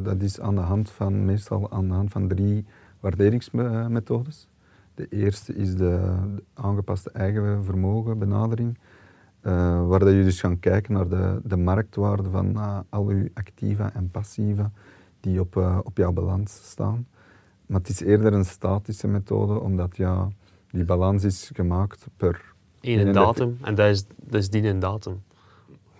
dat 0.04 0.22
is 0.22 0.40
aan 0.40 0.56
de 0.56 0.62
hand 0.62 0.90
van, 0.90 1.25
meestal 1.25 1.72
aan 1.72 1.88
de 1.88 1.94
hand 1.94 2.12
van 2.12 2.28
drie 2.28 2.66
waarderingsmethodes. 3.00 4.48
De 4.96 5.08
eerste 5.10 5.56
is 5.56 5.76
de, 5.76 6.18
aangepaste 6.54 7.10
eigen 7.10 7.64
vermogen 7.64 8.20
benadering, 8.20 8.78
uh, 9.42 9.88
waar 9.88 10.00
dat 10.00 10.14
je 10.14 10.24
dus 10.24 10.40
gaat 10.40 10.60
kijken 10.60 10.94
naar 10.94 11.08
de, 11.08 11.40
de 11.44 11.58
marktwaarde 11.58 12.30
van 12.30 12.50
uh, 12.50 12.80
al 12.90 13.08
uw 13.08 13.28
activa 13.34 13.94
en 13.94 14.10
passiva 14.12 14.72
die 15.20 15.40
op, 15.40 15.56
uh, 15.56 15.80
op 15.84 15.98
jouw 15.98 16.12
balans 16.12 16.60
staan. 16.64 17.08
Maar 17.66 17.80
het 17.80 17.90
is 17.90 18.00
eerder 18.00 18.34
een 18.34 18.46
statische 18.46 19.08
methode, 19.08 19.60
omdat 19.60 19.98
ja, 19.98 20.30
die 20.72 20.86
balans 20.86 21.24
is 21.24 21.52
gemaakt 21.54 22.08
per... 22.18 22.54
Eén 22.82 23.14
datum, 23.14 23.58
en 23.62 23.76
dat 23.76 23.90
is, 23.90 24.06
dat 24.16 24.42
is 24.42 24.50
die 24.50 24.78
datum. 24.78 25.22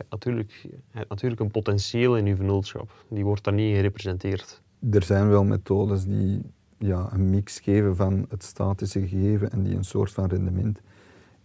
Natuurlijk, 0.10 0.52
je 0.52 0.78
hebt 0.90 1.10
natuurlijk 1.10 1.42
een 1.42 1.52
potentieel 1.52 2.18
in 2.18 2.26
je 2.26 2.36
vennootschap. 2.36 3.06
Die 3.08 3.24
wordt 3.24 3.44
daar 3.44 3.54
niet 3.54 3.76
gerepresenteerd. 3.76 4.62
Er 4.92 5.04
zijn 5.04 5.30
wel 5.30 5.44
methodes 5.44 6.06
die 6.06 6.42
ja, 6.82 7.14
een 7.14 7.30
mix 7.30 7.60
geven 7.60 7.96
van 7.96 8.26
het 8.30 8.44
statische 8.44 9.08
gegeven 9.08 9.52
en 9.52 9.64
die 9.64 9.76
een 9.76 9.84
soort 9.84 10.12
van 10.12 10.26
rendement 10.26 10.82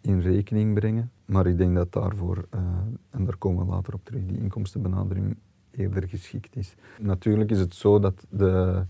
in 0.00 0.20
rekening 0.20 0.74
brengen. 0.74 1.10
Maar 1.24 1.46
ik 1.46 1.58
denk 1.58 1.74
dat 1.74 1.92
daarvoor, 1.92 2.46
uh, 2.54 2.60
en 3.10 3.24
daar 3.24 3.36
komen 3.36 3.66
we 3.66 3.70
later 3.70 3.94
op 3.94 4.04
terug, 4.04 4.26
die 4.26 4.38
inkomstenbenadering 4.38 5.36
eerder 5.70 6.08
geschikt 6.08 6.56
is. 6.56 6.74
Natuurlijk 7.00 7.50
is 7.50 7.58
het 7.58 7.74
zo 7.74 7.98
dat 7.98 8.26
de, 8.30 8.84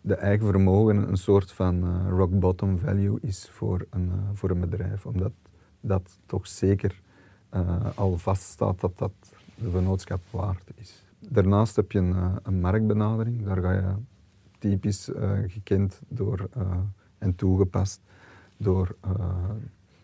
de 0.00 0.14
eigen 0.14 0.46
vermogen 0.46 1.08
een 1.08 1.16
soort 1.16 1.52
van 1.52 1.84
uh, 1.84 2.08
rock 2.08 2.38
bottom 2.38 2.78
value 2.78 3.18
is 3.20 3.48
voor 3.50 3.86
een, 3.90 4.06
uh, 4.06 4.12
voor 4.32 4.50
een 4.50 4.60
bedrijf, 4.60 5.06
omdat 5.06 5.32
dat 5.80 6.18
toch 6.26 6.46
zeker 6.46 7.02
al 7.94 8.16
vaststaat 8.16 8.80
dat 8.80 8.98
dat 8.98 9.12
de 9.54 9.70
vennootschap 9.70 10.20
waard 10.30 10.70
is. 10.74 11.04
Daarnaast 11.18 11.76
heb 11.76 11.92
je 11.92 11.98
een, 11.98 12.14
een 12.42 12.60
marktbenadering, 12.60 13.44
daar 13.44 13.60
ga 13.60 13.72
je 13.72 13.94
typisch 14.68 15.08
uh, 15.08 15.30
gekend 15.46 16.00
door, 16.08 16.48
uh, 16.56 16.76
en 17.18 17.34
toegepast 17.34 18.00
door, 18.56 18.96
uh, 19.06 19.26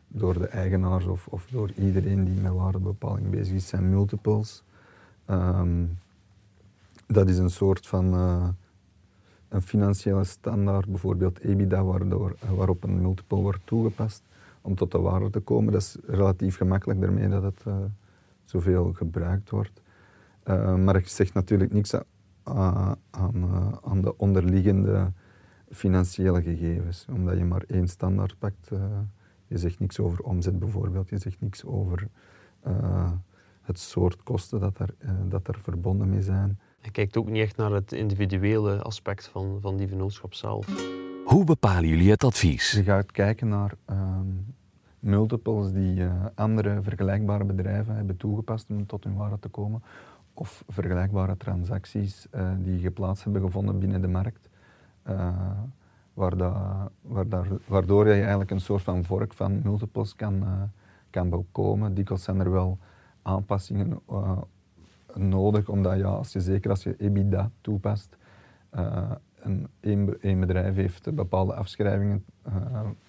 door 0.09 0.39
de 0.39 0.47
eigenaars 0.47 1.05
of, 1.05 1.27
of 1.27 1.47
door 1.51 1.71
iedereen 1.71 2.25
die 2.25 2.41
met 2.41 2.53
waardebepaling 2.53 3.31
bezig 3.31 3.55
is, 3.55 3.69
zijn 3.69 3.91
multiples. 3.91 4.63
Um, 5.31 5.99
dat 7.07 7.29
is 7.29 7.39
een 7.39 7.51
soort 7.51 7.87
van 7.87 8.13
een 9.49 9.63
financiële 9.63 10.25
standaard, 10.25 10.87
bijvoorbeeld 10.87 11.39
EBITDA, 11.39 11.85
waardoor, 11.85 12.37
waarop 12.57 12.85
een 12.85 13.01
multiple 13.01 13.39
wordt 13.39 13.61
toegepast 13.65 14.23
om 14.61 14.75
tot 14.75 14.93
de 14.93 14.99
waarde 14.99 15.31
te 15.31 15.41
komen. 15.41 15.73
Dat 15.73 15.83
is 15.83 15.97
relatief 16.07 16.57
gemakkelijk 16.57 17.01
daarmee 17.01 17.29
dat 17.29 17.43
het 17.43 17.65
zoveel 18.45 18.93
gebruikt 18.93 19.51
wordt. 19.51 19.81
maar 20.85 20.97
ik 20.97 21.09
zeg 21.09 21.33
natuurlijk 21.33 21.73
niks 21.73 21.95
aan, 22.55 22.97
eh, 23.35 23.73
aan 23.83 24.01
de 24.01 24.17
onderliggende 24.17 25.13
financiële 25.71 26.43
gegevens. 26.43 27.07
Omdat 27.15 27.39
je 27.39 27.45
maar 27.45 27.65
één 27.67 27.89
standaard 27.89 28.39
pakt. 28.39 28.71
Uh, 28.73 28.81
je 29.47 29.59
zegt 29.59 29.79
niks 29.79 29.99
over 29.99 30.25
omzet 30.25 30.59
bijvoorbeeld, 30.59 31.09
je 31.09 31.19
zegt 31.19 31.41
niks 31.41 31.65
over 31.65 32.09
uh, 32.67 33.13
het 33.63 33.79
soort 33.79 34.23
kosten 34.23 34.61
dat 34.61 34.79
er, 34.79 34.95
uh, 34.99 35.11
dat 35.29 35.49
er 35.49 35.59
verbonden 35.61 36.09
mee 36.09 36.23
zijn. 36.23 36.59
Je 36.81 36.91
kijkt 36.91 37.17
ook 37.17 37.29
niet 37.29 37.43
echt 37.43 37.57
naar 37.57 37.73
het 37.73 37.93
individuele 37.93 38.83
aspect 38.83 39.27
van, 39.27 39.59
van 39.61 39.77
die 39.77 39.89
vennootschap 39.89 40.35
zelf. 40.35 40.67
Hoe 41.25 41.45
bepalen 41.45 41.89
jullie 41.89 42.11
het 42.11 42.25
advies? 42.25 42.73
Je 42.73 42.83
gaat 42.83 43.13
kijken 43.13 43.49
naar 43.49 43.75
um, 43.91 44.55
multiples 44.99 45.73
die 45.73 46.03
andere 46.35 46.83
vergelijkbare 46.83 47.45
bedrijven 47.45 47.95
hebben 47.95 48.17
toegepast 48.17 48.67
om 48.69 48.87
tot 48.87 49.05
hun 49.05 49.17
waarde 49.17 49.39
te 49.39 49.49
komen 49.49 49.83
of 50.41 50.65
vergelijkbare 50.69 51.37
transacties 51.37 52.27
uh, 52.35 52.51
die 52.59 52.79
geplaatst 52.79 53.25
hebben 53.25 53.43
gevonden 53.43 53.79
binnen 53.79 54.01
de 54.01 54.09
markt. 54.09 54.49
Uh, 55.09 55.29
waar 56.13 56.37
daar, 57.29 57.47
waardoor 57.67 58.09
je 58.09 58.21
eigenlijk 58.21 58.51
een 58.51 58.61
soort 58.61 58.83
van 58.83 59.05
vork 59.05 59.33
van 59.33 59.61
multiples 59.63 60.17
kan, 60.17 60.35
uh, 60.35 60.63
kan 61.11 61.31
bekomen. 61.31 61.95
Dikwijls 61.95 62.25
zijn 62.25 62.41
er 62.41 62.51
wel 62.51 62.79
aanpassingen 63.23 64.01
nodig, 65.15 65.69
omdat 65.69 65.99
ja, 65.99 66.09
als 66.09 66.33
je, 66.33 66.41
zeker 66.41 66.71
als 66.71 66.83
je 66.83 66.97
EBITDA 66.99 67.51
toepast, 67.61 68.17
een, 69.41 69.69
een, 70.21 70.41
bedrijf 70.41 70.75
heeft 70.75 71.15
bepaalde 71.15 71.55
afschrijvingen 71.55 72.25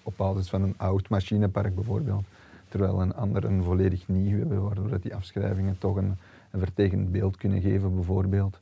op 0.02 0.14
basis 0.16 0.50
van 0.50 0.62
een 0.62 0.74
oud 0.76 1.08
machinepark 1.08 1.74
bijvoorbeeld, 1.74 2.24
terwijl 2.68 3.00
een 3.00 3.14
ander 3.14 3.44
een 3.44 3.62
volledig 3.62 4.08
nieuw 4.08 4.38
hebben, 4.38 4.62
waardoor 4.62 5.00
die 5.00 5.14
afschrijvingen 5.14 5.78
toch 5.78 5.96
een, 5.96 6.16
een 6.52 6.60
vertekend 6.60 7.12
beeld 7.12 7.36
kunnen 7.36 7.60
geven 7.60 7.94
bijvoorbeeld. 7.94 8.60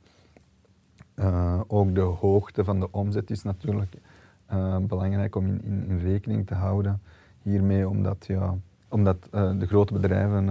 Uh, 1.15 1.61
ook 1.67 1.95
de 1.95 2.01
hoogte 2.01 2.63
van 2.63 2.79
de 2.79 2.91
omzet 2.91 3.29
is 3.29 3.43
natuurlijk 3.43 3.93
belangrijk 4.81 5.35
om 5.35 5.45
in, 5.45 5.63
in, 5.63 5.85
in, 5.87 5.99
rekening 5.99 6.47
te 6.47 6.53
houden 6.53 7.01
hiermee, 7.41 7.89
omdat, 7.89 8.25
ja, 8.27 8.55
omdat 8.87 9.27
de 9.31 9.65
grote 9.67 9.93
bedrijven 9.93 10.45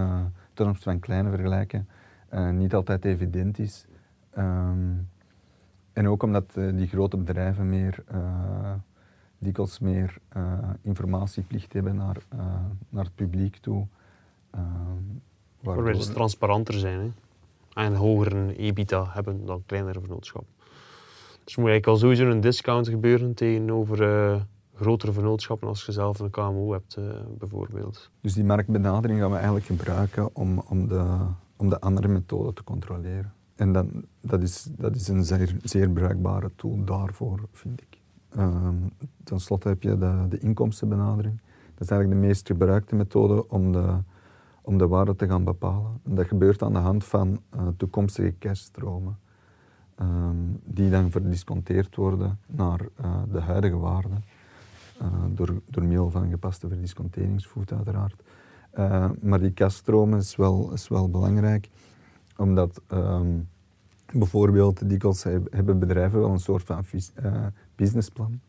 ten 0.53 0.65
opzichte 0.65 0.89
van 0.89 0.99
kleine 0.99 1.29
vergelijken 1.29 1.87
niet 2.51 2.73
altijd 2.73 3.05
evident 3.05 3.59
is. 3.59 3.85
Um, 4.37 5.07
en 5.93 6.07
ook 6.07 6.23
omdat 6.23 6.45
uh, 6.57 6.77
die 6.77 6.87
grote 6.87 7.17
bedrijven 7.17 7.69
meer, 7.69 8.03
uh, 8.13 8.73
dikwijls 9.37 9.79
meer 9.79 10.17
uh, 10.37 10.69
informatieplicht 10.81 11.73
hebben 11.73 11.95
naar, 11.95 12.17
naar 12.89 13.03
het 13.03 13.15
publiek 13.15 13.57
toe. 13.57 13.87
Waarbij 15.61 15.93
ze 15.93 16.13
transparanter 16.13 16.73
zijn 16.73 16.99
hè? 16.99 17.11
En 17.73 17.95
hoger 17.95 18.33
een 18.35 18.49
EBITDA 18.49 19.05
hebben 19.09 19.45
dan 19.45 19.63
kleinere 19.65 19.99
vernootschappen. 19.99 20.53
Dus 21.43 21.55
moet 21.55 21.69
eigenlijk 21.69 21.87
al 21.87 21.97
sowieso 21.97 22.29
een 22.29 22.41
discount 22.41 22.87
gebeuren 22.87 23.33
tegenover 23.33 24.47
grotere 24.75 25.11
vernootschappen 25.11 25.67
als 25.67 25.85
je 25.85 25.91
zelf 25.91 26.19
een 26.19 26.29
KMO 26.29 26.71
hebt, 26.71 26.97
bijvoorbeeld. 27.37 28.09
Dus 28.21 28.33
die 28.33 28.43
marktbenadering 28.43 29.19
gaan 29.19 29.29
we 29.29 29.35
eigenlijk 29.35 29.65
gebruiken 29.65 30.35
om, 30.35 30.63
om, 30.67 30.87
de, 30.87 31.17
om 31.57 31.69
de 31.69 31.79
andere 31.79 32.07
methode 32.07 32.53
te 32.53 32.63
controleren. 32.63 33.33
En 33.55 33.73
dat, 33.73 33.85
dat, 34.21 34.41
is, 34.41 34.67
dat 34.77 34.95
is 34.95 35.07
een 35.07 35.23
zeer, 35.23 35.55
zeer 35.63 35.89
bruikbare 35.89 36.51
tool 36.55 36.83
daarvoor, 36.83 37.39
vind 37.51 37.81
ik. 37.81 37.97
Um, 38.37 38.91
ten 39.23 39.39
slotte 39.39 39.67
heb 39.67 39.83
je 39.83 39.97
de, 39.97 40.25
de 40.29 40.39
inkomstenbenadering. 40.39 41.39
Dat 41.73 41.81
is 41.81 41.89
eigenlijk 41.89 42.21
de 42.21 42.27
meest 42.27 42.47
gebruikte 42.47 42.95
methode 42.95 43.49
om 43.49 43.71
de, 43.71 43.97
om 44.61 44.77
de 44.77 44.87
waarde 44.87 45.15
te 45.15 45.27
gaan 45.27 45.43
bepalen. 45.43 45.99
En 46.03 46.15
dat 46.15 46.27
gebeurt 46.27 46.63
aan 46.63 46.73
de 46.73 46.79
hand 46.79 47.03
van 47.03 47.41
uh, 47.55 47.61
toekomstige 47.77 48.33
cashstromen, 48.39 49.19
um, 50.01 50.59
die 50.63 50.89
dan 50.89 51.11
verdisconteerd 51.11 51.95
worden 51.95 52.39
naar 52.47 52.81
uh, 52.81 53.21
de 53.31 53.39
huidige 53.39 53.77
waarde, 53.77 54.15
uh, 55.01 55.07
door, 55.29 55.61
door 55.69 55.83
middel 55.83 56.09
van 56.09 56.23
een 56.23 56.29
gepaste 56.29 56.67
verdisconteringsvoet 56.67 57.73
uiteraard. 57.73 58.23
maar 59.21 59.39
die 59.39 59.53
cashstromen 59.53 60.19
is 60.19 60.35
wel, 60.35 60.71
is 60.73 60.87
wel 60.87 61.09
belangrijk 61.09 61.69
omdat 62.37 62.81
um, 62.91 63.49
bijvoorbeeld 64.13 64.89
dikwijls 64.89 65.23
hebben 65.49 65.79
bedrijven 65.79 66.19
wel 66.19 66.31
een 66.31 66.39
soort 66.39 66.63
van 66.63 66.85
businessplan. 67.75 68.39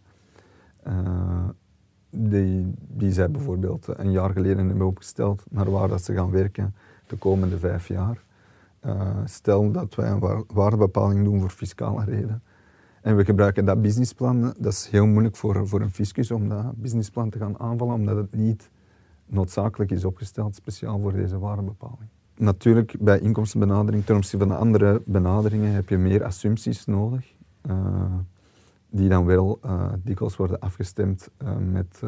Die, 2.14 2.74
die 2.76 3.12
zij 3.12 3.30
bijvoorbeeld 3.30 3.86
een 3.88 4.10
jaar 4.10 4.30
geleden 4.30 4.66
hebben 4.68 4.86
opgesteld 4.86 5.44
naar 5.50 5.70
waar 5.70 5.88
dat 5.88 6.02
ze 6.02 6.14
gaan 6.14 6.30
werken 6.30 6.74
de 7.06 7.16
komende 7.16 7.58
vijf 7.58 7.88
jaar. 7.88 8.22
Uh, 8.86 9.16
stel 9.24 9.70
dat 9.70 9.94
wij 9.94 10.10
een 10.10 10.44
waardebepaling 10.52 11.24
doen 11.24 11.40
voor 11.40 11.50
fiscale 11.50 12.04
reden. 12.04 12.42
En 13.02 13.16
we 13.16 13.24
gebruiken 13.24 13.64
dat 13.64 13.82
businessplan. 13.82 14.54
Dat 14.58 14.72
is 14.72 14.88
heel 14.88 15.06
moeilijk 15.06 15.36
voor, 15.36 15.68
voor 15.68 15.80
een 15.80 15.90
fiscus 15.90 16.30
om 16.30 16.48
dat 16.48 16.76
businessplan 16.76 17.30
te 17.30 17.38
gaan 17.38 17.58
aanvallen, 17.58 17.94
omdat 17.94 18.16
het 18.16 18.34
niet 18.34 18.70
noodzakelijk 19.26 19.90
is 19.90 20.04
opgesteld 20.04 20.54
speciaal 20.54 21.00
voor 21.00 21.12
deze 21.12 21.38
waardebepaling 21.38 22.10
natuurlijk, 22.42 22.94
bij 23.00 23.20
inkomstenbenadering 23.20 24.04
ten 24.04 24.16
opzichte 24.16 24.38
van 24.38 24.48
de 24.48 24.54
andere 24.54 25.02
benaderingen 25.06 25.72
heb 25.72 25.88
je 25.88 25.98
meer 25.98 26.24
assumpties 26.24 26.84
nodig, 26.84 27.34
uh, 27.70 28.04
die 28.92 29.08
dan 29.08 29.24
wel 29.24 29.58
uh, 29.64 29.92
dikwijls 30.02 30.36
worden 30.36 30.60
afgestemd 30.60 31.30
uh, 31.42 31.56
met, 31.56 32.02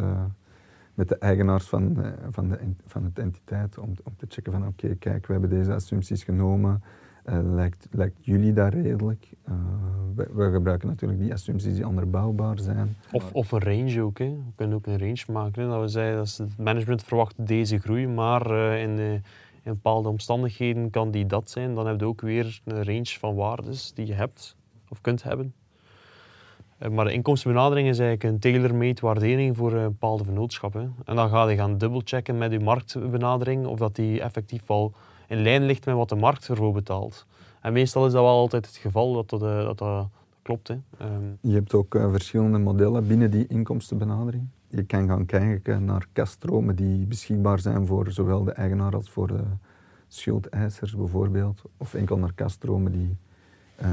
met 0.94 1.08
de 1.08 1.18
eigenaars 1.18 1.68
van, 1.68 2.04
van, 2.30 2.48
de, 2.48 2.58
van 2.86 3.04
het 3.04 3.18
entiteit, 3.18 3.78
om, 3.78 3.92
om 4.04 4.16
te 4.16 4.26
checken 4.28 4.52
van 4.52 4.66
oké, 4.66 4.94
kijk, 4.94 5.26
we 5.26 5.32
hebben 5.32 5.50
deze 5.50 5.72
assumpties 5.72 6.24
genomen, 6.24 6.82
lijkt, 7.42 7.86
lijkt 7.90 8.24
jullie 8.24 8.52
dat 8.52 8.72
redelijk? 8.72 9.28
We, 10.14 10.28
we, 10.32 10.50
gebruiken 10.50 10.88
natuurlijk 10.88 11.20
die 11.20 11.32
assumpties 11.32 11.74
die 11.74 11.88
onderbouwbaar 11.88 12.58
zijn. 12.58 12.96
Of, 13.12 13.32
of 13.32 13.52
een 13.52 13.62
range 13.62 14.02
ook, 14.02 14.18
hè. 14.18 14.28
we 14.28 14.52
kunnen 14.54 14.76
ook 14.76 14.86
een 14.86 14.98
range 14.98 15.24
maken. 15.32 15.68
Dat 15.68 15.80
we 15.80 15.88
zeiden, 15.88 16.16
dat 16.16 16.36
het 16.36 16.58
management 16.58 17.02
verwacht 17.02 17.46
deze 17.46 17.78
groei, 17.78 18.06
maar 18.08 18.50
in 18.78 19.22
in 19.64 19.72
bepaalde 19.72 20.08
omstandigheden 20.08 20.90
kan 20.90 21.10
die 21.10 21.26
dat 21.26 21.50
zijn. 21.50 21.74
Dan 21.74 21.86
heb 21.86 22.00
je 22.00 22.06
ook 22.06 22.20
weer 22.20 22.60
een 22.64 22.84
range 22.84 23.16
van 23.18 23.34
waardes 23.34 23.92
die 23.94 24.06
je 24.06 24.12
hebt 24.12 24.56
of 24.88 25.00
kunt 25.00 25.22
hebben. 25.22 25.54
Eh, 26.78 26.90
maar 26.90 27.04
de 27.04 27.12
inkomstenbenadering 27.12 27.88
is 27.88 27.98
eigenlijk 27.98 28.32
een 28.32 28.40
tailor-made 28.40 29.00
waardering 29.00 29.56
voor 29.56 29.72
een 29.72 29.88
bepaalde 29.88 30.24
vennootschap. 30.24 30.74
En 30.74 31.16
dan 31.16 31.28
ga 31.28 31.48
je 31.48 31.56
gaan 31.56 31.78
dubbelchecken 31.78 32.38
met 32.38 32.52
je 32.52 32.60
marktbenadering 32.60 33.66
of 33.66 33.78
dat 33.78 33.94
die 33.94 34.20
effectief 34.20 34.66
wel 34.66 34.92
in 35.28 35.42
lijn 35.42 35.64
ligt 35.64 35.86
met 35.86 35.94
wat 35.94 36.08
de 36.08 36.16
markt 36.16 36.48
ervoor 36.48 36.72
betaalt. 36.72 37.26
En 37.60 37.72
meestal 37.72 38.06
is 38.06 38.12
dat 38.12 38.22
wel 38.22 38.30
altijd 38.30 38.66
het 38.66 38.76
geval 38.76 39.12
dat 39.12 39.30
dat, 39.30 39.42
eh, 39.42 39.70
dat, 39.76 40.08
klopt. 40.42 40.68
Hè. 40.68 40.76
Ehm, 40.98 41.22
je 41.40 41.54
hebt 41.54 41.74
ook 41.74 41.96
verschillende 42.10 42.58
modellen 42.58 43.06
binnen 43.06 43.30
die 43.30 43.46
inkomstenbenadering 43.46 44.48
je 44.74 44.84
kan 44.84 45.08
gaan 45.08 45.26
kijken 45.26 45.84
naar 45.84 46.06
kaststromen 46.12 46.76
die 46.76 47.06
beschikbaar 47.06 47.58
zijn 47.58 47.86
voor 47.86 48.12
zowel 48.12 48.44
de 48.44 48.52
eigenaar 48.52 48.94
als 48.94 49.10
voor 49.10 49.26
de 49.26 49.42
schuldeisers 50.08 50.96
bijvoorbeeld. 50.96 51.62
Of 51.76 51.94
enkel 51.94 52.18
naar 52.18 52.32
kaststromen 52.34 52.92
die 52.92 53.16
uh, 53.82 53.88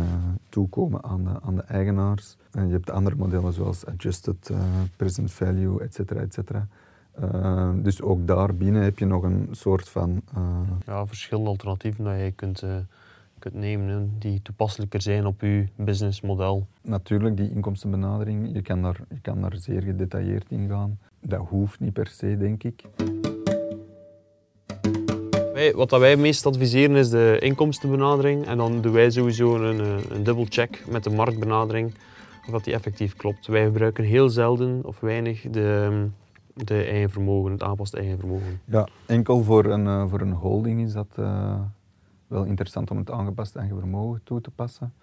toekomen 0.49 1.03
aan 1.03 1.23
de, 1.23 1.41
aan 1.41 1.55
de 1.55 1.61
eigenaars. 1.61 2.37
En 2.51 2.67
je 2.67 2.73
hebt 2.73 2.89
andere 2.89 3.15
modellen 3.15 3.53
zoals 3.53 3.85
adjusted 3.85 4.49
uh, 4.51 4.57
present 4.95 5.31
value, 5.31 5.81
et 5.81 5.93
cetera, 5.93 6.19
et 6.19 6.33
cetera. 6.33 6.67
Uh, 7.21 7.71
dus 7.75 8.01
ook 8.01 8.27
daarbinnen 8.27 8.83
heb 8.83 8.99
je 8.99 9.05
nog 9.05 9.23
een 9.23 9.47
soort 9.51 9.89
van... 9.89 10.21
Ja, 10.85 11.07
verschillende 11.07 11.49
alternatieven 11.49 12.03
dat 12.03 12.19
je 12.19 12.31
kunt 12.31 12.63
kunt 13.39 13.53
nemen 13.53 14.15
die 14.19 14.41
toepasselijker 14.41 15.01
zijn 15.01 15.25
op 15.25 15.41
uw 15.41 15.65
businessmodel. 15.75 16.67
Natuurlijk, 16.81 17.37
die 17.37 17.51
inkomstenbenadering, 17.51 18.53
je 18.53 18.61
kan, 18.61 18.81
daar, 18.81 18.99
je 19.09 19.21
kan 19.21 19.41
daar 19.41 19.55
zeer 19.57 19.81
gedetailleerd 19.81 20.45
in 20.49 20.69
gaan. 20.69 20.99
Dat 21.19 21.47
hoeft 21.47 21.79
niet 21.79 21.93
per 21.93 22.07
se, 22.07 22.37
denk 22.37 22.63
ik. 22.63 22.83
Wat 25.75 25.91
wij 25.91 26.15
meest 26.15 26.45
adviseren 26.45 26.95
is 26.95 27.09
de 27.09 27.37
inkomstenbenadering. 27.39 28.45
En 28.45 28.57
dan 28.57 28.81
doen 28.81 28.93
wij 28.93 29.09
sowieso 29.09 29.55
een, 29.55 29.79
een 30.09 30.23
dubbel 30.23 30.45
check 30.49 30.83
met 30.89 31.03
de 31.03 31.09
marktbenadering 31.09 31.93
of 32.45 32.51
dat 32.51 32.63
die 32.63 32.73
effectief 32.73 33.15
klopt. 33.15 33.47
Wij 33.47 33.63
gebruiken 33.65 34.03
heel 34.03 34.29
zelden 34.29 34.81
of 34.83 34.99
weinig 34.99 35.41
de, 35.41 36.07
de 36.53 36.83
eigen 36.83 37.09
vermogen, 37.09 37.51
het 37.51 37.63
aanpast 37.63 37.93
eigen 37.93 38.19
vermogen. 38.19 38.61
Ja, 38.65 38.87
enkel 39.05 39.43
voor 39.43 39.65
een, 39.65 39.87
eh, 39.87 40.09
voor 40.09 40.21
een 40.21 40.33
holding 40.33 40.81
is 40.81 40.93
dat... 40.93 41.07
Uh 41.19 41.59
wel 42.31 42.43
interessant 42.43 42.91
om 42.91 42.97
het 42.97 43.11
aangepast 43.11 43.55
eigen 43.55 43.77
vermogen 43.77 44.21
toe 44.23 44.41
te 44.41 44.51
passen. 44.51 44.93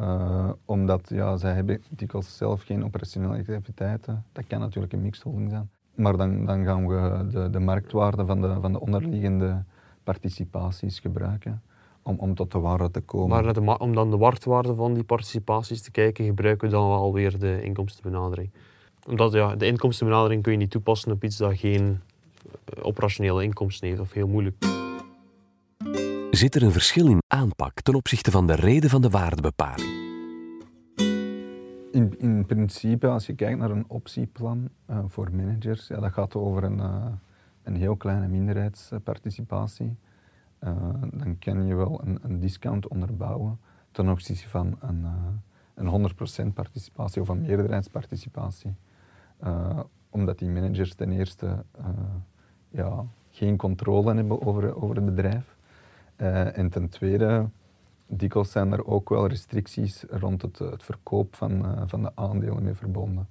Uh, 0.00 0.50
omdat 0.64 1.08
ja, 1.08 1.36
zij 1.36 1.52
hebben 1.52 1.82
dikwijls 1.88 2.36
zelf 2.36 2.62
geen 2.62 2.84
operationele 2.84 3.38
activiteiten. 3.38 4.24
Dat 4.32 4.46
kan 4.46 4.60
natuurlijk 4.60 4.92
een 4.92 5.02
mixed 5.02 5.22
holding 5.22 5.50
zijn. 5.50 5.70
Maar 5.94 6.16
dan, 6.16 6.44
dan 6.46 6.64
gaan 6.64 6.86
we 6.86 7.26
de, 7.30 7.50
de 7.50 7.58
marktwaarde 7.58 8.24
van 8.26 8.40
de, 8.40 8.56
van 8.60 8.72
de 8.72 8.80
onderliggende 8.80 9.64
participaties 10.04 10.98
gebruiken 10.98 11.62
om, 12.04 12.16
om 12.18 12.34
tot 12.34 12.52
de 12.52 12.58
waarde 12.58 12.90
te 12.90 13.00
komen. 13.00 13.28
Maar 13.28 13.52
de, 13.52 13.78
om 13.78 13.94
dan 13.94 14.10
de 14.10 14.16
marktwaarde 14.16 14.74
van 14.74 14.94
die 14.94 15.04
participaties 15.04 15.82
te 15.82 15.90
kijken, 15.90 16.24
gebruiken 16.24 16.68
we 16.68 16.74
dan 16.74 16.88
wel 16.88 17.12
weer 17.12 17.38
de 17.38 17.62
inkomstenbenadering. 17.62 18.50
Omdat 19.08 19.32
ja, 19.32 19.56
de 19.56 19.66
inkomstenbenadering 19.66 20.42
kun 20.42 20.52
je 20.52 20.58
niet 20.58 20.70
toepassen 20.70 21.12
op 21.12 21.24
iets 21.24 21.36
dat 21.36 21.58
geen 21.58 22.00
eh, 22.64 22.86
operationele 22.86 23.42
inkomsten 23.42 23.88
heeft 23.88 24.00
of 24.00 24.12
heel 24.12 24.28
moeilijk. 24.28 24.56
Zit 26.30 26.54
er 26.54 26.62
een 26.62 26.72
verschil 26.72 27.06
in 27.06 27.18
aanpak 27.26 27.80
ten 27.80 27.94
opzichte 27.94 28.30
van 28.30 28.46
de 28.46 28.54
reden 28.54 28.90
van 28.90 29.02
de 29.02 29.10
waardebepaling? 29.10 30.02
In, 31.92 32.14
in 32.18 32.46
principe, 32.46 33.08
als 33.08 33.26
je 33.26 33.34
kijkt 33.34 33.58
naar 33.58 33.70
een 33.70 33.84
optieplan 33.88 34.68
uh, 34.90 34.98
voor 35.08 35.30
managers, 35.32 35.88
ja, 35.88 36.00
dat 36.00 36.12
gaat 36.12 36.34
over 36.34 36.64
een, 36.64 36.78
uh, 36.78 37.06
een 37.64 37.76
heel 37.76 37.96
kleine 37.96 38.28
minderheidsparticipatie. 38.28 39.96
Uh, 40.64 40.70
dan 41.12 41.38
kan 41.38 41.66
je 41.66 41.74
wel 41.74 42.00
een, 42.04 42.18
een, 42.22 42.40
discount 42.40 42.88
onderbouwen 42.88 43.58
ten 43.90 44.08
opzichte 44.08 44.48
van 44.48 44.78
een, 44.80 45.06
een 45.74 46.10
100% 46.50 46.52
participatie 46.54 47.22
of 47.22 47.28
een 47.28 47.40
meerderheidsparticipatie. 47.40 48.74
omdat 50.10 50.38
die 50.38 50.48
managers 50.48 50.94
ten 50.94 51.12
eerste 51.12 51.64
ja, 52.68 53.04
geen 53.30 53.56
controle 53.56 54.14
hebben 54.14 54.46
over, 54.46 54.82
over 54.82 54.96
het 54.96 55.04
bedrijf. 55.04 55.56
En 56.16 56.70
ten 56.70 56.88
tweede, 56.88 57.48
dikwijls 58.06 58.50
zijn 58.50 58.72
er 58.72 58.86
ook 58.86 59.08
wel 59.08 59.26
restricties 59.26 60.04
rond 60.08 60.42
het, 60.42 60.58
het 60.58 60.82
verkoop 60.82 61.34
van, 61.34 61.88
van 61.88 62.02
de 62.02 62.10
aandelen 62.14 62.62
mee 62.62 62.74
verbonden. 62.74 63.28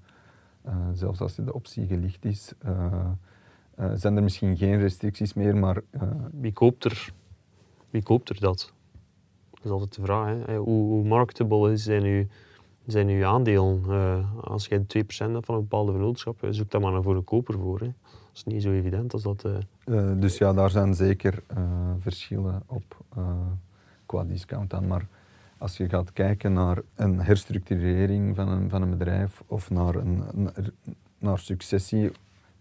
Zelfs 0.94 1.20
als 1.22 1.36
de 1.36 1.54
optie 1.54 1.88
gelicht 1.88 2.26
is, 2.26 2.54
zijn 3.94 4.16
er 4.16 4.24
misschien 4.24 4.58
geen 4.58 4.80
restricties 4.80 5.34
meer, 5.34 5.56
maar... 5.58 5.82
wie, 6.32 6.54
koopt 6.54 6.84
er, 6.84 7.14
wie 7.90 8.04
koopt 8.04 8.30
er 8.30 8.40
dat? 8.40 8.74
Dat 9.52 9.66
is 9.66 9.72
altijd 9.72 9.96
de 9.96 10.02
vraag. 10.02 10.46
Hè. 10.46 10.58
Hoe, 10.58 10.88
hoe 10.88 11.04
marketable 11.04 11.72
is, 11.72 11.84
zijn, 11.84 12.04
uw, 12.04 12.26
zijn 12.86 13.08
uw 13.08 13.26
aandelen? 13.26 13.84
Uh, 13.88 14.44
als 14.44 14.66
je 14.68 14.80
2% 14.80 14.86
hebt 14.86 15.16
van 15.16 15.56
een 15.56 15.62
bepaalde 15.62 15.92
vennootschap, 15.92 16.48
zoek 16.50 16.72
daar 16.72 16.82
maar 16.82 17.04
voor 17.04 17.16
een 17.16 17.24
koper 17.24 17.60
voor. 17.60 17.80
Hè. 17.80 17.86
Dat 17.86 18.32
is 18.34 18.44
niet 18.44 18.62
zo 18.62 18.72
evident 18.72 19.14
als 19.14 19.24
dat... 19.24 19.46
Dus 20.20 20.38
ja, 20.38 20.54
daar 20.54 20.70
zijn 20.70 20.94
zeker 20.94 21.44
verschillen 22.00 22.64
op 22.66 22.98
qua 24.06 24.24
discount 24.24 24.70
dan. 24.70 24.88
Maar 24.88 25.08
als 25.58 25.78
je 25.78 25.90
gaat 25.90 26.14
kijken 26.14 26.54
naar 26.54 26.82
een 26.96 27.20
herstructurering 27.20 28.36
van 28.36 28.48
een, 28.48 28.70
van 28.70 28.82
een 28.82 28.90
bedrijf 28.90 29.44
of 29.48 29.70
naar, 29.70 29.96
een, 29.96 30.24
naar 31.18 31.40
successie, 31.40 32.12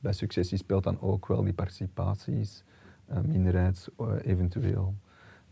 bij 0.02 0.12
successie 0.12 0.58
speelt 0.58 0.84
dan 0.84 1.00
ook 1.00 1.26
wel 1.26 1.44
die 1.44 1.52
participaties, 1.52 2.64
uh, 3.10 3.18
minderheids 3.20 3.88
uh, 4.00 4.08
eventueel. 4.22 4.94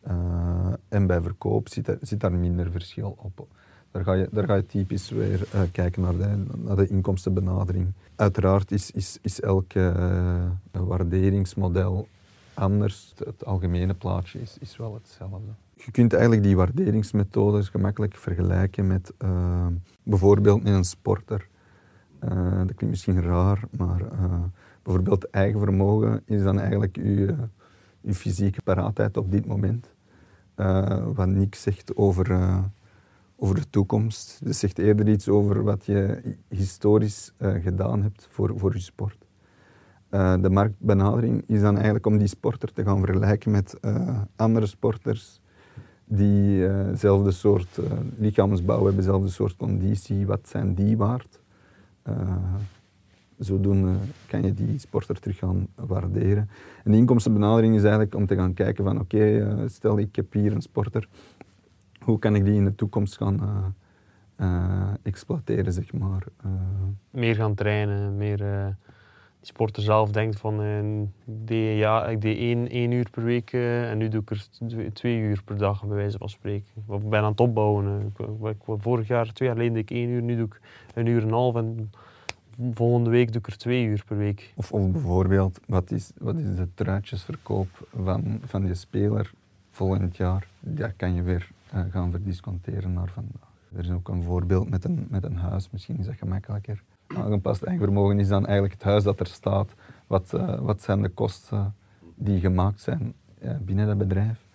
Uh, 0.08 0.72
en 0.88 1.06
bij 1.06 1.20
verkoop 1.20 1.68
zit, 1.68 1.96
zit 2.00 2.20
daar 2.20 2.32
minder 2.32 2.70
verschil 2.70 3.14
op. 3.18 3.48
Daar 3.90 4.04
ga 4.04 4.12
je, 4.12 4.28
daar 4.32 4.44
ga 4.44 4.54
je 4.54 4.66
typisch 4.66 5.10
weer 5.10 5.46
kijken 5.72 6.02
naar 6.02 6.16
de, 6.16 6.44
naar 6.56 6.76
de 6.76 6.86
inkomstenbenadering. 6.86 7.92
Uiteraard 8.16 8.72
is, 8.72 8.90
is, 8.90 9.18
is 9.22 9.40
elk 9.40 9.72
waarderingsmodel 10.70 12.08
anders. 12.54 13.12
Het 13.24 13.44
algemene 13.44 13.94
plaatje 13.94 14.40
is, 14.40 14.56
is 14.60 14.76
wel 14.76 14.94
hetzelfde 14.94 15.52
je 15.84 15.90
kunt 15.90 16.12
eigenlijk 16.12 16.42
die 16.42 16.56
waarderingsmethodes 16.56 17.68
gemakkelijk 17.68 18.16
vergelijken 18.16 18.86
met 18.86 19.12
bijvoorbeeld 20.02 20.62
met 20.62 20.72
een 20.72 20.84
sporter. 20.84 21.48
Uh, 22.24 22.58
dat 22.58 22.74
klinkt 22.74 22.88
misschien 22.88 23.22
raar, 23.22 23.62
maar 23.70 24.00
uh, 24.00 24.42
bijvoorbeeld 24.82 25.30
eigen 25.30 25.58
vermogen 25.58 26.22
is 26.24 26.42
dan 26.42 26.58
eigenlijk 26.58 26.96
je, 26.96 27.34
je 28.00 28.14
fysieke 28.14 28.62
paraatheid 28.62 29.16
op 29.16 29.30
dit 29.30 29.46
moment. 29.46 29.88
wat 31.14 31.26
niks 31.26 31.62
zegt 31.62 31.96
over, 31.96 32.52
over 33.36 33.54
de 33.54 33.70
toekomst. 33.70 34.40
Het 34.44 34.56
zegt 34.56 34.78
eerder 34.78 35.08
iets 35.08 35.28
over 35.28 35.62
wat 35.62 35.86
je 35.86 36.36
historisch 36.48 37.32
gedaan 37.38 38.02
hebt 38.02 38.28
voor, 38.30 38.58
voor 38.58 38.72
je 38.72 38.80
sport. 38.80 39.26
de 40.10 40.50
marktbenadering 40.50 41.44
is 41.46 41.60
dan 41.60 41.74
eigenlijk 41.74 42.06
om 42.06 42.18
die 42.18 42.28
sporter 42.28 42.72
te 42.72 42.84
gaan 42.84 43.00
vergelijken 43.00 43.50
met 43.50 43.80
andere 44.36 44.66
sporters 44.66 45.40
die 46.12 46.68
dezelfde 46.90 47.28
eh, 47.28 47.34
soort 47.34 47.78
uh, 47.78 47.84
lichaamsbouw 48.18 48.76
hebben, 48.76 48.96
dezelfde 48.96 49.28
soort 49.28 49.56
conditie. 49.56 50.26
Wat 50.26 50.48
zijn 50.48 50.74
die 50.74 50.96
waard? 50.96 51.39
Uh, 52.10 52.54
zodoende 53.38 53.92
kan 54.26 54.42
je 54.42 54.54
die 54.54 54.78
sporter 54.78 55.20
terug 55.20 55.38
gaan 55.38 55.66
waarderen. 55.74 56.50
En 56.84 56.90
de 56.90 56.96
inkomstenbenadering 56.96 57.74
is 57.74 57.82
eigenlijk 57.82 58.14
om 58.14 58.26
te 58.26 58.34
gaan 58.34 58.54
kijken 58.54 58.84
van 58.84 59.00
oké, 59.00 59.54
stel 59.68 59.98
ik 59.98 60.16
heb 60.16 60.32
hier 60.32 60.52
een 60.52 60.62
sporter, 60.62 61.08
hoe 62.00 62.18
kan 62.18 62.34
ik 62.34 62.44
die 62.44 62.54
in 62.54 62.64
de 62.64 62.74
toekomst 62.74 63.16
gaan 63.16 63.74
exploiteren, 65.02 65.72
zeg 65.72 65.92
maar. 65.92 66.24
meer 67.10 67.34
gaan 67.34 67.54
trainen, 67.54 68.16
meer 68.16 68.76
die 69.40 69.48
sporter 69.48 69.82
zelf 69.82 70.10
denkt 70.10 70.40
van 70.40 70.60
die, 71.24 71.76
ja, 71.76 72.06
ik 72.06 72.20
deed 72.20 72.38
één, 72.38 72.68
één 72.68 72.90
uur 72.90 73.10
per 73.10 73.24
week 73.24 73.52
uh, 73.52 73.90
en 73.90 73.98
nu 73.98 74.08
doe 74.08 74.20
ik 74.20 74.30
er 74.30 74.92
twee 74.92 75.18
uur 75.18 75.42
per 75.44 75.58
dag, 75.58 75.84
bij 75.84 75.96
wijze 75.96 76.18
van 76.18 76.28
spreken. 76.28 76.66
Ik 76.88 77.08
ben 77.08 77.20
aan 77.20 77.30
het 77.30 77.40
opbouwen. 77.40 78.12
Uh. 78.20 78.50
vorig 78.78 79.08
jaar, 79.08 79.32
twee 79.32 79.48
jaar 79.48 79.56
geleden 79.56 79.76
deed 79.76 79.90
ik 79.90 79.96
één 79.96 80.08
uur, 80.08 80.22
nu 80.22 80.36
doe 80.36 80.46
ik 80.46 80.60
een 80.94 81.06
uur 81.06 81.22
en 81.22 81.28
een 81.28 81.34
half 81.34 81.56
en 81.56 81.90
volgende 82.72 83.10
week 83.10 83.32
doe 83.32 83.40
ik 83.40 83.46
er 83.46 83.58
twee 83.58 83.84
uur 83.84 84.04
per 84.06 84.16
week. 84.16 84.52
Of, 84.56 84.72
of 84.72 84.90
bijvoorbeeld, 84.90 85.60
wat 85.66 85.90
is, 85.90 86.10
wat 86.18 86.36
is 86.36 86.56
de 86.56 86.68
truitjesverkoop 86.74 87.88
van, 87.94 88.40
van 88.44 88.66
je 88.66 88.74
speler 88.74 89.32
volgend 89.70 90.16
jaar? 90.16 90.46
Dat 90.60 90.92
kan 90.96 91.14
je 91.14 91.22
weer 91.22 91.50
gaan 91.90 92.10
verdisconteren 92.10 92.92
naar 92.92 93.08
vandaag. 93.08 93.49
Er 93.72 93.84
is 93.84 93.90
ook 93.90 94.08
een 94.08 94.22
voorbeeld 94.22 94.70
met 94.70 94.84
een, 94.84 95.06
met 95.10 95.24
een 95.24 95.36
huis, 95.36 95.70
misschien 95.70 95.98
is 95.98 96.06
dat 96.06 96.14
gemakkelijker 96.14 96.82
aangepast 97.16 97.62
eigenvermogen 97.62 98.18
is 98.18 98.28
dan 98.28 98.44
eigenlijk 98.46 98.72
het 98.72 98.82
huis 98.82 99.04
dat 99.04 99.20
er 99.20 99.26
staat. 99.26 99.74
Wat, 100.06 100.32
uh, 100.34 100.58
wat 100.58 100.82
zijn 100.82 101.02
de 101.02 101.08
kosten 101.08 101.74
die 102.14 102.40
gemaakt 102.40 102.80
zijn 102.80 103.14
uh, 103.42 103.50
binnen 103.60 103.86
dat 103.86 103.98
bedrijf? 103.98 104.46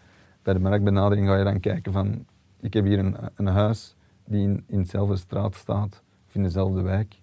Bij 0.41 0.53
de 0.53 0.59
marktbenadering 0.59 1.27
ga 1.27 1.37
je 1.37 1.43
dan 1.43 1.59
kijken 1.59 1.91
van, 1.91 2.25
ik 2.59 2.73
heb 2.73 2.85
hier 2.85 2.99
een, 2.99 3.15
een 3.35 3.47
huis 3.47 3.95
die 4.25 4.63
in, 4.67 4.79
dezelfde 4.81 5.15
straat 5.15 5.55
staat, 5.55 6.01
of 6.27 6.35
in 6.35 6.43
dezelfde 6.43 6.81
wijk. 6.81 7.21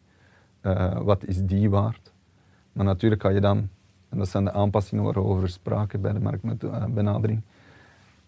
Uh, 0.63 1.01
wat 1.01 1.25
is 1.25 1.45
die 1.45 1.71
waard? 1.71 2.13
Maar 2.73 2.85
natuurlijk 2.85 3.23
ga 3.23 3.29
je 3.29 3.41
dan, 3.41 3.69
en 4.09 4.19
dat 4.19 4.29
zijn 4.29 4.45
de 4.45 4.53
aanpassingen 4.53 5.05
waarover 5.05 5.43
we 5.43 5.49
spraken 5.49 6.01
bij 6.01 6.13
de 6.13 6.21
marktbenadering, 6.21 7.43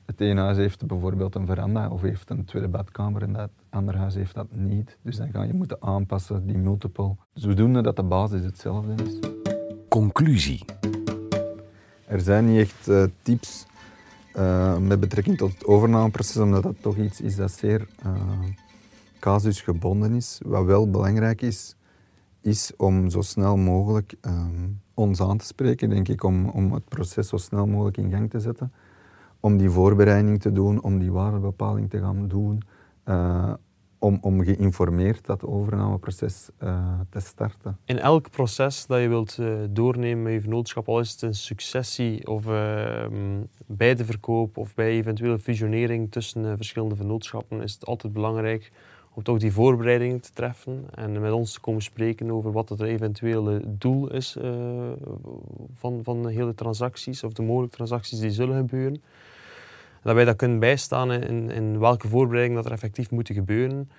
het 0.06 0.20
ene 0.20 0.40
huis 0.40 0.56
heeft 0.56 0.86
bijvoorbeeld 0.86 1.34
een 1.34 1.46
veranda 1.46 1.88
of 1.88 2.00
heeft 2.00 2.30
een 2.30 2.44
tweede 2.44 2.68
badkamer 2.68 3.22
en 3.22 3.32
dat 3.32 3.50
andere 3.70 3.98
huis 3.98 4.14
heeft 4.14 4.34
dat 4.34 4.46
niet. 4.50 4.96
Dus 5.02 5.16
dan 5.16 5.30
ga 5.30 5.42
je 5.42 5.52
moeten 5.52 5.82
aanpassen, 5.82 6.46
die 6.46 6.58
multiple. 6.58 7.16
Zodoende 7.34 7.82
dat 7.82 7.96
de 7.96 8.02
basis 8.02 8.44
hetzelfde 8.44 9.04
is. 9.04 9.18
Conclusie. 9.88 10.64
Er 12.06 12.20
zijn 12.20 12.46
niet 12.46 12.58
echt 12.58 12.88
uh, 12.88 13.04
tips 13.22 13.66
uh, 14.36 14.78
met 14.78 15.00
betrekking 15.00 15.36
tot 15.36 15.52
het 15.52 15.64
overnameproces, 15.64 16.36
omdat 16.36 16.62
dat 16.62 16.82
toch 16.82 16.96
iets 16.96 17.20
is 17.20 17.36
dat 17.36 17.52
zeer 17.52 17.86
uh, 18.06 18.12
casusgebonden 19.18 20.14
is. 20.14 20.40
Wat 20.44 20.64
wel 20.64 20.90
belangrijk 20.90 21.42
is, 21.42 21.76
is 22.40 22.72
om 22.76 23.10
zo 23.10 23.20
snel 23.20 23.56
mogelijk 23.56 24.14
ons 24.94 25.20
aan 25.20 25.38
te 25.38 25.46
spreken, 25.46 25.88
denk 25.88 26.08
ik, 26.08 26.24
om, 26.24 26.48
om 26.48 26.72
het 26.72 26.88
proces 26.88 27.28
zo 27.28 27.36
snel 27.36 27.66
mogelijk 27.66 27.96
in 27.96 28.10
gang 28.10 28.30
te 28.30 28.40
zetten 28.40 28.72
om 29.44 29.56
die 29.56 29.70
voorbereiding 29.70 30.40
te 30.40 30.52
doen, 30.52 30.82
om 30.82 30.98
die 30.98 31.12
waardebepaling 31.12 31.90
te 31.90 31.98
gaan 31.98 32.28
doen, 32.28 32.62
uh, 33.04 33.52
om, 33.98 34.18
om 34.20 34.42
geïnformeerd 34.42 35.26
dat 35.26 35.42
overnameproces 35.42 36.50
uh, 36.62 37.00
te 37.10 37.20
starten. 37.20 37.78
In 37.84 37.98
elk 37.98 38.30
proces 38.30 38.86
dat 38.86 39.00
je 39.00 39.08
wilt 39.08 39.36
uh, 39.40 39.54
doornemen 39.70 40.22
met 40.22 40.32
je 40.32 40.40
vennootschap, 40.40 40.88
al 40.88 41.00
is 41.00 41.10
het 41.10 41.22
een 41.22 41.34
successie 41.34 42.26
of 42.26 42.44
bij 43.66 43.94
de 43.94 44.04
verkoop 44.04 44.56
of 44.56 44.74
bij 44.74 44.88
eventuele 44.88 45.38
fusionering 45.38 46.10
tussen 46.10 46.56
verschillende 46.56 46.96
vennootschappen, 46.96 47.62
is 47.62 47.74
het 47.74 47.86
altijd 47.86 48.12
belangrijk 48.12 48.72
om 49.14 49.22
toch 49.22 49.38
die 49.38 49.52
voorbereidingen 49.52 50.20
te 50.20 50.32
treffen 50.32 50.84
en 50.94 51.20
met 51.20 51.32
ons 51.32 51.52
te 51.52 51.60
komen 51.60 51.82
spreken 51.82 52.30
over 52.30 52.52
wat 52.52 52.68
het 52.68 52.80
eventuele 52.80 53.60
doel 53.66 54.12
is 54.12 54.36
van, 55.74 56.00
van 56.02 56.22
de 56.22 56.32
hele 56.32 56.54
transacties 56.54 57.24
of 57.24 57.32
de 57.32 57.42
mogelijke 57.42 57.76
transacties 57.76 58.18
die 58.18 58.30
zullen 58.30 58.56
gebeuren 58.56 59.02
dat 60.04 60.14
wij 60.14 60.24
dat 60.24 60.36
kunnen 60.36 60.58
bijstaan 60.58 61.12
in, 61.12 61.50
in 61.50 61.78
welke 61.78 62.08
voorbereiding 62.08 62.56
dat 62.56 62.66
er 62.66 62.72
effectief 62.72 63.10
moeten 63.10 63.34
gebeuren. 63.34 63.90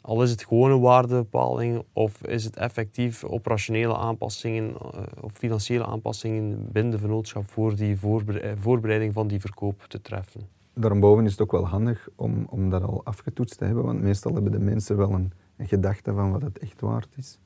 Al 0.00 0.22
is 0.22 0.30
het 0.30 0.44
gewone 0.44 0.78
waardebepaling 0.78 1.84
of 1.92 2.22
is 2.22 2.44
het 2.44 2.56
effectief 2.56 3.24
operationele 3.24 3.96
aanpassingen 3.96 4.74
eh, 4.74 5.00
of 5.20 5.32
financiële 5.32 5.86
aanpassingen 5.86 6.72
binnen 6.72 6.92
de 6.92 6.98
vennootschap 6.98 7.50
voor 7.50 7.76
die 7.76 7.94
eh, 7.94 8.52
voorbereiding 8.58 9.12
van 9.12 9.28
die 9.28 9.40
verkoop 9.40 9.84
te 9.88 10.00
treffen. 10.00 10.40
Daarboven 10.74 11.24
is 11.24 11.30
het 11.30 11.40
ook 11.40 11.52
wel 11.52 11.66
handig 11.66 12.08
om, 12.16 12.46
om 12.48 12.70
dat 12.70 12.82
al 12.82 13.00
afgetoetst 13.04 13.58
te 13.58 13.64
hebben, 13.64 13.84
want 13.84 14.00
meestal 14.00 14.34
hebben 14.34 14.52
de 14.52 14.58
mensen 14.58 14.96
wel 14.96 15.12
een, 15.12 15.32
een 15.56 15.68
gedachte 15.68 16.12
van 16.12 16.32
wat 16.32 16.42
het 16.42 16.58
echt 16.58 16.80
waard 16.80 17.14
is. 17.16 17.38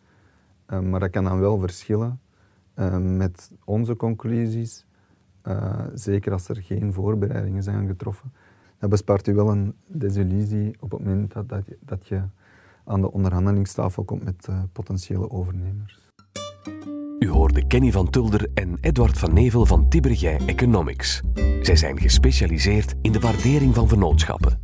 Uh, 0.69 0.81
maar 0.81 1.01
dat 1.01 1.11
kan 1.11 1.25
dan 1.25 1.41
wel 1.41 1.59
verschillen 1.59 2.21
met 3.01 3.51
onze 3.65 3.97
conclusies 3.97 4.87
uh, 5.49 5.81
zeker 5.95 6.33
als 6.33 6.49
er 6.49 6.63
geen 6.63 6.93
voorbereidingen 6.93 7.63
zijn 7.63 7.87
getroffen. 7.87 8.33
Dat 8.79 8.91
bespaart 8.91 9.29
u 9.29 9.35
wel 9.35 9.51
een 9.51 9.75
desillusie 9.87 10.77
op 10.81 10.91
het 10.91 11.05
moment 11.05 11.33
dat, 11.33 11.49
dat, 11.49 11.67
je, 11.67 11.79
dat 11.81 12.09
je 12.09 12.23
aan 12.85 13.01
de 13.01 13.13
onderhandelingstafel 13.13 14.05
komt 14.05 14.25
met 14.25 14.47
uh, 14.51 14.63
potentiële 14.73 15.31
overnemers. 15.31 16.05
U 17.19 17.29
hoorde 17.29 17.67
Kenny 17.67 17.93
van 17.93 18.11
Tulder 18.11 18.49
en 18.55 18.77
Edward 18.81 19.19
van 19.19 19.35
Nevel 19.35 19.67
van 19.67 19.89
Tibergij 19.89 20.41
Economics. 20.47 21.23
Zij 21.63 21.77
zijn 21.77 22.01
gespecialiseerd 22.01 22.95
in 23.03 23.13
de 23.13 23.21
waardering 23.21 23.75
van 23.75 23.89
vennootschappen. 23.89 24.61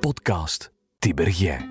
Podcast 0.00 0.72
Tibergij. 0.98 1.68